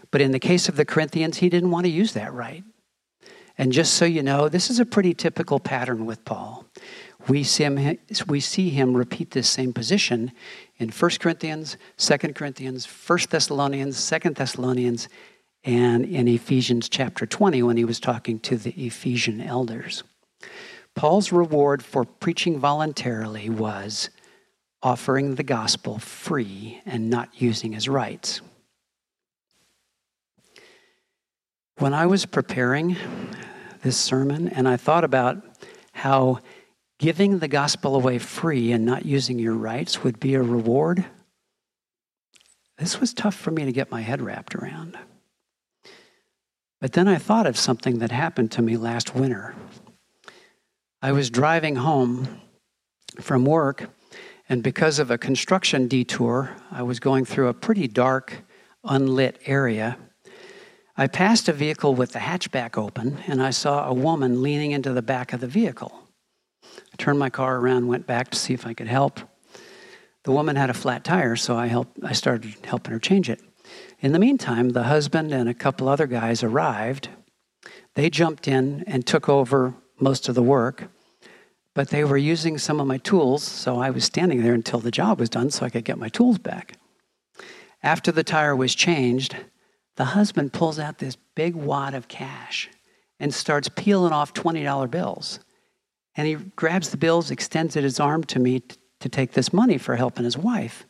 But 0.09 0.21
in 0.21 0.31
the 0.31 0.39
case 0.39 0.67
of 0.67 0.77
the 0.77 0.85
Corinthians, 0.85 1.37
he 1.37 1.49
didn't 1.49 1.69
want 1.69 1.85
to 1.85 1.91
use 1.91 2.13
that 2.13 2.33
right. 2.33 2.63
And 3.55 3.71
just 3.71 3.93
so 3.93 4.05
you 4.05 4.23
know, 4.23 4.49
this 4.49 4.71
is 4.71 4.79
a 4.79 4.85
pretty 4.85 5.13
typical 5.13 5.59
pattern 5.59 6.07
with 6.07 6.25
Paul. 6.25 6.65
We 7.27 7.43
see 7.43 7.63
him, 7.63 7.97
we 8.27 8.39
see 8.39 8.69
him 8.69 8.95
repeat 8.95 9.31
this 9.31 9.49
same 9.49 9.73
position 9.73 10.31
in 10.77 10.89
1 10.89 11.11
Corinthians, 11.19 11.77
2 11.97 12.17
Corinthians, 12.33 12.85
1 12.85 13.19
Thessalonians, 13.29 14.09
2 14.09 14.31
Thessalonians, 14.31 15.07
and 15.63 16.05
in 16.05 16.27
Ephesians 16.27 16.89
chapter 16.89 17.25
20 17.25 17.63
when 17.63 17.77
he 17.77 17.85
was 17.85 17.99
talking 17.99 18.39
to 18.39 18.57
the 18.57 18.71
Ephesian 18.71 19.39
elders. 19.39 20.03
Paul's 20.95 21.31
reward 21.31 21.83
for 21.83 22.03
preaching 22.03 22.59
voluntarily 22.59 23.49
was 23.49 24.09
offering 24.81 25.35
the 25.35 25.43
gospel 25.43 25.97
free 25.99 26.81
and 26.85 27.09
not 27.09 27.29
using 27.41 27.71
his 27.71 27.87
rights. 27.87 28.41
When 31.77 31.93
I 31.93 32.05
was 32.05 32.25
preparing 32.25 32.97
this 33.81 33.97
sermon 33.97 34.49
and 34.49 34.67
I 34.67 34.77
thought 34.77 35.05
about 35.05 35.41
how 35.93 36.39
giving 37.03 37.39
the 37.39 37.49
gospel 37.49 37.97
away 37.97 38.17
free 38.17 38.71
and 38.71 38.85
not 38.85 39.05
using 39.05 39.37
your 39.37 39.55
rights 39.55 40.05
would 40.05 40.21
be 40.21 40.35
a 40.35 40.41
reward, 40.41 41.03
this 42.77 43.01
was 43.01 43.13
tough 43.13 43.35
for 43.35 43.51
me 43.51 43.65
to 43.65 43.73
get 43.73 43.91
my 43.91 43.99
head 43.99 44.21
wrapped 44.21 44.55
around. 44.55 44.97
But 46.79 46.93
then 46.93 47.09
I 47.09 47.17
thought 47.17 47.45
of 47.45 47.57
something 47.57 47.99
that 47.99 48.11
happened 48.11 48.53
to 48.53 48.61
me 48.61 48.77
last 48.77 49.13
winter. 49.13 49.53
I 51.01 51.11
was 51.11 51.29
driving 51.29 51.75
home 51.75 52.39
from 53.19 53.43
work 53.43 53.89
and 54.47 54.63
because 54.63 54.97
of 54.97 55.11
a 55.11 55.17
construction 55.17 55.89
detour, 55.89 56.55
I 56.71 56.83
was 56.83 57.01
going 57.01 57.25
through 57.25 57.49
a 57.49 57.53
pretty 57.53 57.89
dark, 57.89 58.45
unlit 58.85 59.41
area. 59.45 59.97
I 60.95 61.07
passed 61.07 61.49
a 61.49 61.53
vehicle 61.53 61.95
with 61.95 62.13
the 62.13 62.19
hatchback 62.19 62.77
open, 62.77 63.17
and 63.27 63.43
I 63.43 63.49
saw 63.49 63.89
a 63.89 63.93
woman 63.93 64.41
leaning 64.41 64.71
into 64.71 64.93
the 64.93 65.01
back 65.01 65.33
of 65.33 65.41
the 65.41 65.47
vehicle. 65.47 66.02
I 66.77 66.95
turned 66.97 67.19
my 67.19 67.29
car 67.29 67.57
around, 67.57 67.87
went 67.87 68.07
back 68.07 68.29
to 68.31 68.37
see 68.37 68.53
if 68.53 68.65
I 68.65 68.73
could 68.73 68.87
help. 68.87 69.19
The 70.23 70.31
woman 70.31 70.55
had 70.55 70.69
a 70.69 70.73
flat 70.73 71.03
tire, 71.03 71.35
so 71.35 71.55
I 71.55 71.67
helped 71.67 71.99
I 72.03 72.13
started 72.13 72.55
helping 72.63 72.93
her 72.93 72.99
change 72.99 73.29
it. 73.29 73.41
In 73.99 74.11
the 74.11 74.19
meantime, 74.19 74.69
the 74.69 74.83
husband 74.83 75.33
and 75.33 75.49
a 75.49 75.53
couple 75.53 75.87
other 75.87 76.07
guys 76.07 76.43
arrived. 76.43 77.09
They 77.95 78.09
jumped 78.09 78.47
in 78.47 78.83
and 78.87 79.05
took 79.05 79.29
over 79.29 79.73
most 79.99 80.29
of 80.29 80.35
the 80.35 80.43
work 80.43 80.89
but 81.73 81.89
they 81.89 82.03
were 82.03 82.17
using 82.17 82.57
some 82.57 82.79
of 82.79 82.87
my 82.87 82.97
tools, 82.99 83.43
so 83.43 83.79
I 83.79 83.89
was 83.89 84.05
standing 84.05 84.43
there 84.43 84.53
until 84.53 84.79
the 84.79 84.91
job 84.91 85.19
was 85.19 85.29
done 85.29 85.49
so 85.49 85.65
I 85.65 85.69
could 85.69 85.85
get 85.85 85.97
my 85.97 86.09
tools 86.09 86.37
back. 86.37 86.77
After 87.81 88.11
the 88.11 88.23
tire 88.23 88.55
was 88.55 88.75
changed, 88.75 89.35
the 89.95 90.05
husband 90.05 90.53
pulls 90.53 90.79
out 90.79 90.99
this 90.99 91.17
big 91.35 91.55
wad 91.55 91.93
of 91.95 92.07
cash 92.07 92.69
and 93.19 93.33
starts 93.33 93.69
peeling 93.69 94.13
off 94.13 94.33
$20 94.33 94.89
bills. 94.89 95.39
And 96.15 96.27
he 96.27 96.35
grabs 96.35 96.89
the 96.89 96.97
bills, 96.97 97.31
extends 97.31 97.73
his 97.73 97.99
arm 97.99 98.23
to 98.25 98.39
me 98.39 98.59
t- 98.59 98.77
to 98.99 99.09
take 99.09 99.33
this 99.33 99.51
money 99.51 99.77
for 99.77 99.95
helping 99.95 100.25
his 100.25 100.37
wife. 100.37 100.85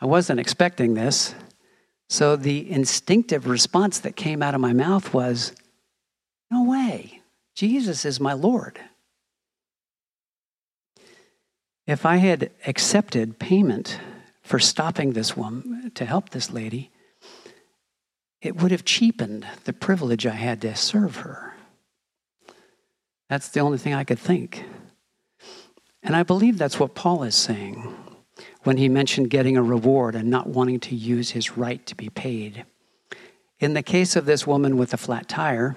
I 0.00 0.06
wasn't 0.06 0.40
expecting 0.40 0.94
this, 0.94 1.34
so 2.08 2.36
the 2.36 2.70
instinctive 2.70 3.46
response 3.46 3.98
that 4.00 4.16
came 4.16 4.42
out 4.42 4.54
of 4.54 4.60
my 4.60 4.72
mouth 4.72 5.12
was, 5.14 5.52
No 6.50 6.64
way, 6.64 7.22
Jesus 7.54 8.04
is 8.04 8.20
my 8.20 8.32
Lord. 8.32 8.80
If 11.86 12.06
I 12.06 12.16
had 12.16 12.50
accepted 12.66 13.38
payment 13.38 13.98
for 14.42 14.58
stopping 14.58 15.12
this 15.12 15.36
woman 15.36 15.90
to 15.94 16.04
help 16.04 16.30
this 16.30 16.50
lady, 16.50 16.90
it 18.40 18.56
would 18.56 18.70
have 18.70 18.84
cheapened 18.84 19.46
the 19.64 19.72
privilege 19.72 20.26
I 20.26 20.30
had 20.30 20.60
to 20.62 20.74
serve 20.74 21.16
her. 21.16 21.49
That's 23.30 23.48
the 23.48 23.60
only 23.60 23.78
thing 23.78 23.94
I 23.94 24.02
could 24.02 24.18
think. 24.18 24.64
And 26.02 26.16
I 26.16 26.24
believe 26.24 26.58
that's 26.58 26.80
what 26.80 26.96
Paul 26.96 27.22
is 27.22 27.36
saying 27.36 27.94
when 28.64 28.76
he 28.76 28.88
mentioned 28.88 29.30
getting 29.30 29.56
a 29.56 29.62
reward 29.62 30.16
and 30.16 30.28
not 30.28 30.48
wanting 30.48 30.80
to 30.80 30.96
use 30.96 31.30
his 31.30 31.56
right 31.56 31.86
to 31.86 31.94
be 31.94 32.08
paid. 32.08 32.64
In 33.60 33.74
the 33.74 33.84
case 33.84 34.16
of 34.16 34.26
this 34.26 34.48
woman 34.48 34.76
with 34.76 34.92
a 34.92 34.96
flat 34.96 35.28
tire, 35.28 35.76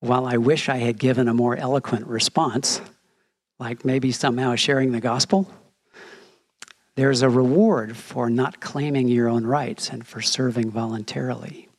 while 0.00 0.26
I 0.26 0.36
wish 0.36 0.68
I 0.68 0.76
had 0.76 0.98
given 0.98 1.28
a 1.28 1.34
more 1.34 1.56
eloquent 1.56 2.06
response, 2.06 2.82
like 3.58 3.82
maybe 3.82 4.12
somehow 4.12 4.54
sharing 4.54 4.92
the 4.92 5.00
gospel, 5.00 5.50
there's 6.94 7.22
a 7.22 7.30
reward 7.30 7.96
for 7.96 8.28
not 8.28 8.60
claiming 8.60 9.08
your 9.08 9.30
own 9.30 9.46
rights 9.46 9.88
and 9.88 10.06
for 10.06 10.20
serving 10.20 10.70
voluntarily. 10.70 11.70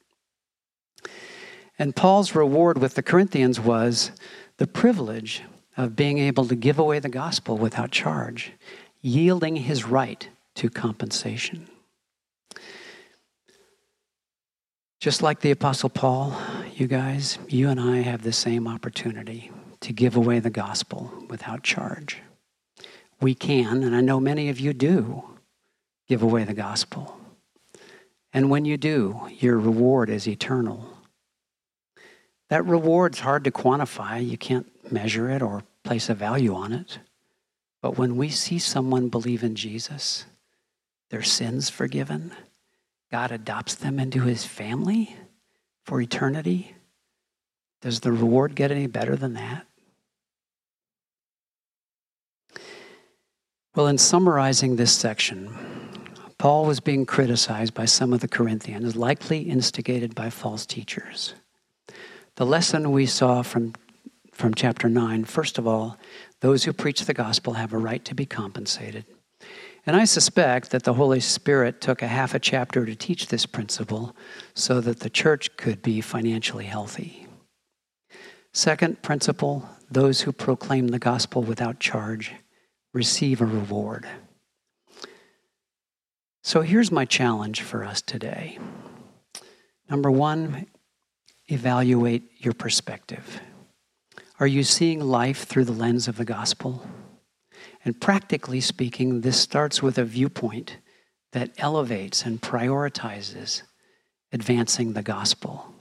And 1.79 1.95
Paul's 1.95 2.35
reward 2.35 2.77
with 2.77 2.95
the 2.95 3.03
Corinthians 3.03 3.59
was 3.59 4.11
the 4.57 4.67
privilege 4.67 5.41
of 5.75 5.95
being 5.95 6.19
able 6.19 6.45
to 6.47 6.55
give 6.55 6.77
away 6.77 6.99
the 6.99 7.09
gospel 7.09 7.57
without 7.57 7.91
charge, 7.91 8.51
yielding 9.01 9.55
his 9.55 9.85
right 9.85 10.27
to 10.55 10.69
compensation. 10.69 11.67
Just 14.99 15.21
like 15.21 15.41
the 15.41 15.51
Apostle 15.51 15.89
Paul, 15.89 16.37
you 16.75 16.87
guys, 16.87 17.37
you 17.49 17.69
and 17.69 17.79
I 17.79 17.97
have 17.97 18.21
the 18.21 18.31
same 18.31 18.67
opportunity 18.67 19.51
to 19.81 19.91
give 19.91 20.15
away 20.15 20.39
the 20.39 20.49
gospel 20.49 21.11
without 21.27 21.63
charge. 21.63 22.21
We 23.19 23.35
can, 23.35 23.83
and 23.83 23.95
I 23.95 24.01
know 24.01 24.19
many 24.19 24.49
of 24.49 24.59
you 24.59 24.73
do, 24.73 25.23
give 26.07 26.23
away 26.23 26.45
the 26.45 26.53
gospel. 26.53 27.19
And 28.31 28.49
when 28.49 28.63
you 28.63 28.77
do, 28.77 29.27
your 29.39 29.59
reward 29.59 30.09
is 30.09 30.27
eternal. 30.27 30.89
That 32.53 32.67
reward's 32.67 33.21
hard 33.21 33.45
to 33.45 33.51
quantify. 33.51 34.23
You 34.29 34.37
can't 34.37 34.67
measure 34.91 35.27
it 35.27 35.41
or 35.41 35.63
place 35.81 36.07
a 36.07 36.13
value 36.13 36.53
on 36.53 36.71
it. 36.71 36.99
But 37.81 37.97
when 37.97 38.15
we 38.15 38.29
see 38.29 38.59
someone 38.59 39.09
believe 39.09 39.43
in 39.43 39.55
Jesus, 39.55 40.25
their 41.09 41.23
sins 41.23 41.71
forgiven, 41.71 42.31
God 43.09 43.31
adopts 43.31 43.73
them 43.73 43.99
into 43.99 44.21
his 44.21 44.45
family 44.45 45.15
for 45.83 45.99
eternity, 45.99 46.75
does 47.81 48.01
the 48.01 48.11
reward 48.11 48.53
get 48.53 48.69
any 48.69 48.85
better 48.85 49.15
than 49.15 49.33
that? 49.33 49.65
Well, 53.73 53.87
in 53.87 53.97
summarizing 53.97 54.75
this 54.75 54.91
section, 54.91 55.57
Paul 56.37 56.65
was 56.65 56.79
being 56.79 57.07
criticized 57.07 57.73
by 57.73 57.85
some 57.85 58.13
of 58.13 58.19
the 58.19 58.27
Corinthians, 58.27 58.95
likely 58.95 59.39
instigated 59.39 60.13
by 60.13 60.29
false 60.29 60.67
teachers. 60.67 61.33
The 62.35 62.45
lesson 62.45 62.91
we 62.91 63.05
saw 63.05 63.43
from, 63.43 63.73
from 64.31 64.53
chapter 64.55 64.89
9 64.89 65.25
first 65.25 65.57
of 65.57 65.67
all, 65.67 65.97
those 66.39 66.63
who 66.63 66.73
preach 66.73 67.05
the 67.05 67.13
gospel 67.13 67.53
have 67.53 67.73
a 67.73 67.77
right 67.77 68.03
to 68.05 68.15
be 68.15 68.25
compensated. 68.25 69.05
And 69.85 69.95
I 69.95 70.05
suspect 70.05 70.71
that 70.71 70.83
the 70.83 70.93
Holy 70.93 71.19
Spirit 71.19 71.81
took 71.81 72.01
a 72.01 72.07
half 72.07 72.33
a 72.33 72.39
chapter 72.39 72.85
to 72.85 72.95
teach 72.95 73.27
this 73.27 73.45
principle 73.45 74.15
so 74.55 74.81
that 74.81 75.01
the 75.01 75.09
church 75.09 75.55
could 75.57 75.81
be 75.81 76.01
financially 76.01 76.65
healthy. 76.65 77.27
Second 78.51 79.01
principle 79.01 79.67
those 79.91 80.21
who 80.21 80.31
proclaim 80.31 80.87
the 80.87 80.99
gospel 80.99 81.43
without 81.43 81.79
charge 81.79 82.33
receive 82.93 83.41
a 83.41 83.45
reward. 83.45 84.07
So 86.41 86.61
here's 86.61 86.91
my 86.91 87.05
challenge 87.05 87.61
for 87.61 87.83
us 87.83 88.01
today. 88.01 88.57
Number 89.89 90.09
one, 90.09 90.65
evaluate 91.47 92.23
your 92.37 92.53
perspective. 92.53 93.41
Are 94.39 94.47
you 94.47 94.63
seeing 94.63 94.99
life 94.99 95.45
through 95.45 95.65
the 95.65 95.71
lens 95.71 96.07
of 96.07 96.17
the 96.17 96.25
gospel? 96.25 96.85
And 97.85 97.99
practically 97.99 98.61
speaking, 98.61 99.21
this 99.21 99.39
starts 99.39 99.81
with 99.81 99.97
a 99.97 100.05
viewpoint 100.05 100.77
that 101.33 101.51
elevates 101.57 102.23
and 102.23 102.41
prioritizes 102.41 103.63
advancing 104.31 104.93
the 104.93 105.03
gospel. 105.03 105.73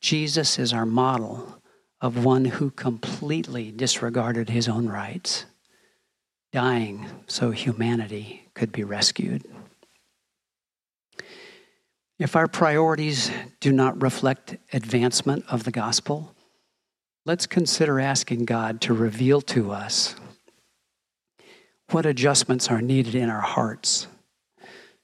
Jesus 0.00 0.58
is 0.58 0.72
our 0.72 0.86
model 0.86 1.60
of 2.00 2.24
one 2.24 2.44
who 2.44 2.70
completely 2.70 3.70
disregarded 3.70 4.48
his 4.48 4.68
own 4.68 4.88
rights, 4.88 5.44
dying 6.52 7.06
so 7.26 7.50
humanity 7.50 8.48
could 8.54 8.72
be 8.72 8.82
rescued. 8.82 9.44
If 12.22 12.36
our 12.36 12.46
priorities 12.46 13.32
do 13.58 13.72
not 13.72 14.00
reflect 14.00 14.56
advancement 14.72 15.44
of 15.48 15.64
the 15.64 15.72
gospel, 15.72 16.36
let's 17.26 17.48
consider 17.48 17.98
asking 17.98 18.44
God 18.44 18.80
to 18.82 18.94
reveal 18.94 19.40
to 19.40 19.72
us 19.72 20.14
what 21.90 22.06
adjustments 22.06 22.70
are 22.70 22.80
needed 22.80 23.16
in 23.16 23.28
our 23.28 23.40
hearts 23.40 24.06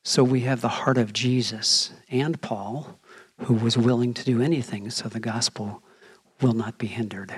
so 0.05 0.23
we 0.23 0.43
have 0.43 0.61
the 0.61 0.69
heart 0.69 0.97
of 0.97 1.13
Jesus 1.13 1.91
and 2.09 2.41
Paul, 2.41 3.01
who 3.47 3.55
was 3.55 3.77
willing 3.77 4.15
to 4.15 4.25
do 4.25 4.41
anything 4.41 4.89
so 4.89 5.09
the 5.09 5.19
gospel 5.19 5.83
will 6.41 6.53
not 6.53 6.79
be 6.79 6.87
hindered. 6.87 7.35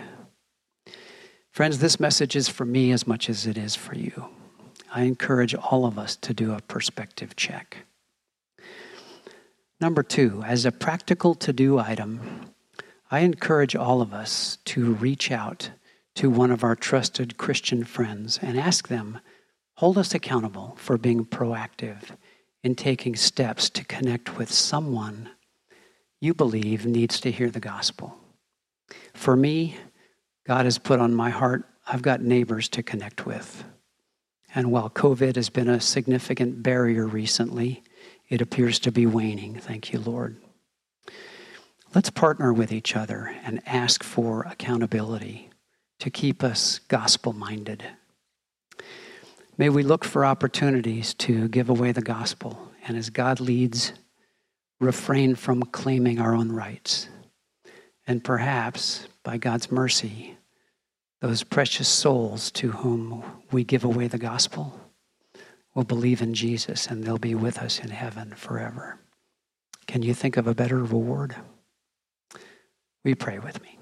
Friends, 1.53 1.79
this 1.79 1.99
message 1.99 2.37
is 2.37 2.51
for 2.51 2.67
me 2.67 2.93
as 2.93 3.07
much 3.07 3.31
as 3.31 3.47
it 3.47 3.57
is 3.57 3.77
for 3.77 3.95
you. 3.95 4.27
I 4.93 5.05
encourage 5.05 5.55
all 5.55 5.87
of 5.87 5.99
us 5.99 6.17
to 6.17 6.35
do 6.35 6.53
a 6.53 6.61
perspective 6.61 7.35
check. 7.35 7.87
Number 9.81 10.03
two, 10.03 10.43
as 10.47 10.67
a 10.67 10.73
practical 10.73 11.35
to 11.37 11.53
do 11.55 11.79
item, 11.79 12.21
I 13.11 13.21
encourage 13.21 13.75
all 13.75 14.03
of 14.03 14.13
us 14.13 14.59
to 14.67 14.93
reach 14.95 15.31
out 15.31 15.71
to 16.17 16.29
one 16.29 16.51
of 16.51 16.63
our 16.63 16.77
trusted 16.77 17.39
Christian 17.39 17.85
friends 17.85 18.39
and 18.43 18.59
ask 18.59 18.89
them, 18.89 19.21
hold 19.77 19.97
us 19.97 20.15
accountable 20.15 20.77
for 20.79 20.99
being 20.99 21.25
proactive 21.25 22.17
in 22.63 22.75
taking 22.75 23.17
steps 23.17 23.71
to 23.71 23.85
connect 23.85 24.37
with 24.37 24.53
someone 24.53 25.31
you 26.21 26.35
believe 26.35 26.85
needs 26.85 27.19
to 27.21 27.33
hear 27.33 27.49
the 27.49 27.61
gospel. 27.61 28.19
For 29.15 29.35
me, 29.35 29.79
God 30.47 30.67
has 30.67 30.77
put 30.77 31.01
on 31.01 31.15
my 31.15 31.31
heart, 31.31 31.65
I've 31.87 32.03
got 32.03 32.21
neighbors 32.21 32.69
to 32.71 32.83
connect 32.83 33.25
with. 33.25 33.65
And 34.55 34.71
while 34.71 34.91
COVID 34.91 35.37
has 35.37 35.49
been 35.49 35.69
a 35.69 35.81
significant 35.81 36.63
barrier 36.63 37.07
recently, 37.07 37.83
it 38.31 38.41
appears 38.41 38.79
to 38.79 38.93
be 38.93 39.05
waning. 39.05 39.57
Thank 39.57 39.93
you, 39.93 39.99
Lord. 39.99 40.37
Let's 41.95 42.11
partner 42.11 42.53
with 42.53 42.73
each 42.73 42.97
other 42.97 43.35
and 43.45 43.61
ask 43.67 44.05
for 44.05 44.43
accountability 44.45 45.51
to 45.99 46.09
keep 46.09 46.45
us 46.45 46.79
gospel 46.87 47.33
minded. 47.33 47.85
May 49.59 49.69
we 49.69 49.83
look 49.83 50.05
for 50.05 50.25
opportunities 50.25 51.13
to 51.15 51.49
give 51.49 51.69
away 51.69 51.93
the 51.93 52.01
gospel, 52.01 52.71
and 52.87 52.97
as 52.97 53.11
God 53.11 53.41
leads, 53.41 53.93
refrain 54.79 55.35
from 55.35 55.65
claiming 55.65 56.21
our 56.21 56.35
own 56.35 56.53
rights. 56.53 57.09
And 58.07 58.25
perhaps, 58.25 59.09
by 59.23 59.37
God's 59.37 59.71
mercy, 59.71 60.39
those 61.21 61.43
precious 61.43 61.89
souls 61.89 62.51
to 62.53 62.71
whom 62.71 63.23
we 63.51 63.65
give 63.65 63.85
away 63.85 64.09
the 64.09 64.17
gospel 64.17 64.80
will 65.75 65.85
believe 65.85 66.21
in 66.23 66.35
Jesus 66.35 66.87
and 66.87 67.05
they'll 67.05 67.19
be 67.19 67.35
with 67.35 67.59
us 67.59 67.79
in 67.79 67.91
heaven 67.91 68.35
forever. 68.35 68.99
Can 69.87 70.03
you 70.03 70.15
think 70.15 70.37
of 70.37 70.47
a 70.47 70.55
better 70.55 70.79
reward? 70.79 71.37
We 73.05 73.15
pray 73.15 73.39
with 73.39 73.63
me? 73.63 73.79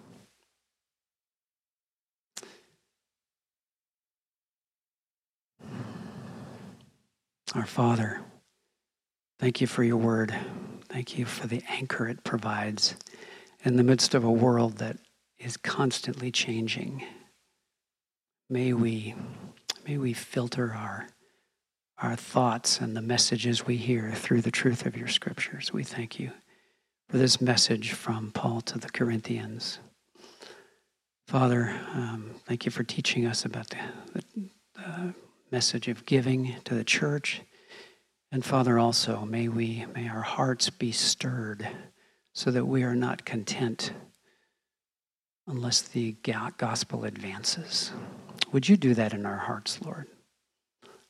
Our 7.55 7.67
Father, 7.67 8.21
thank 9.39 9.61
you 9.61 9.67
for 9.67 9.83
your 9.83 9.97
word. 9.97 10.35
Thank 10.89 11.19
you 11.19 11.25
for 11.25 11.47
the 11.47 11.63
anchor 11.69 12.09
it 12.09 12.23
provides 12.23 12.95
in 13.65 13.77
the 13.77 13.83
midst 13.83 14.15
of 14.15 14.23
a 14.23 14.31
world 14.31 14.79
that 14.79 14.99
is 15.39 15.57
constantly 15.57 16.31
changing. 16.31 17.05
May 18.51 18.73
we, 18.73 19.15
may 19.87 19.99
we 19.99 20.13
filter 20.13 20.73
our, 20.75 21.09
our 22.01 22.17
thoughts 22.17 22.81
and 22.81 22.97
the 22.97 23.03
messages 23.03 23.67
we 23.67 23.77
hear 23.77 24.13
through 24.13 24.41
the 24.41 24.51
truth 24.51 24.87
of 24.87 24.97
your 24.97 25.09
scriptures. 25.09 25.73
We 25.73 25.83
thank 25.83 26.19
you 26.21 26.31
for 27.09 27.19
this 27.19 27.41
message 27.41 27.93
from 27.93 28.31
Paul 28.31 28.61
to 28.63 28.79
the 28.79 28.91
Corinthians. 28.91 29.81
Father, 31.27 31.79
um, 31.95 32.35
thank 32.47 32.65
you 32.65 32.71
for 32.71 32.85
teaching 32.85 33.27
us 33.27 33.45
about 33.45 33.71
the, 33.71 33.79
the, 34.15 34.25
the 34.75 35.15
message 35.51 35.89
of 35.89 36.07
giving 36.07 36.55
to 36.65 36.75
the 36.75 36.85
church. 36.85 37.43
And 38.31 38.45
Father, 38.45 38.79
also, 38.79 39.25
may 39.25 39.49
we, 39.49 39.85
may 39.95 40.09
our 40.09 40.23
hearts 40.23 40.71
be 40.71 40.93
stirred 40.93 41.69
so 42.33 42.51
that 42.51 42.67
we 42.67 42.83
are 42.83 42.95
not 42.95 43.25
content 43.25 43.93
unless 45.47 45.83
the 45.83 46.13
gospel 46.59 47.05
advances. 47.05 47.91
Would 48.53 48.69
you 48.69 48.77
do 48.77 48.95
that 48.95 49.15
in 49.15 49.27
our 49.27 49.39
hearts, 49.39 49.81
Lord? 49.83 50.07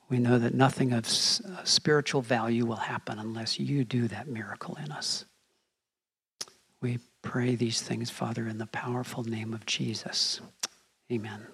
We 0.09 0.19
know 0.19 0.39
that 0.39 0.55
nothing 0.55 0.93
of 0.93 1.05
uh, 1.05 1.65
spiritual 1.65 2.23
value 2.23 2.65
will 2.65 2.77
happen 2.77 3.19
unless 3.19 3.59
you 3.61 3.85
do 3.85 4.09
that 4.09 4.27
miracle 4.29 4.79
in 4.83 4.91
us. 4.91 5.27
We 6.81 6.99
pray 7.23 7.57
these 7.57 7.83
things, 7.83 8.11
Father, 8.11 8.47
in 8.49 8.59
the 8.59 8.67
powerful 8.67 9.25
name 9.25 9.53
of 9.53 9.67
Jesus. 9.67 10.41
Amen. 11.13 11.47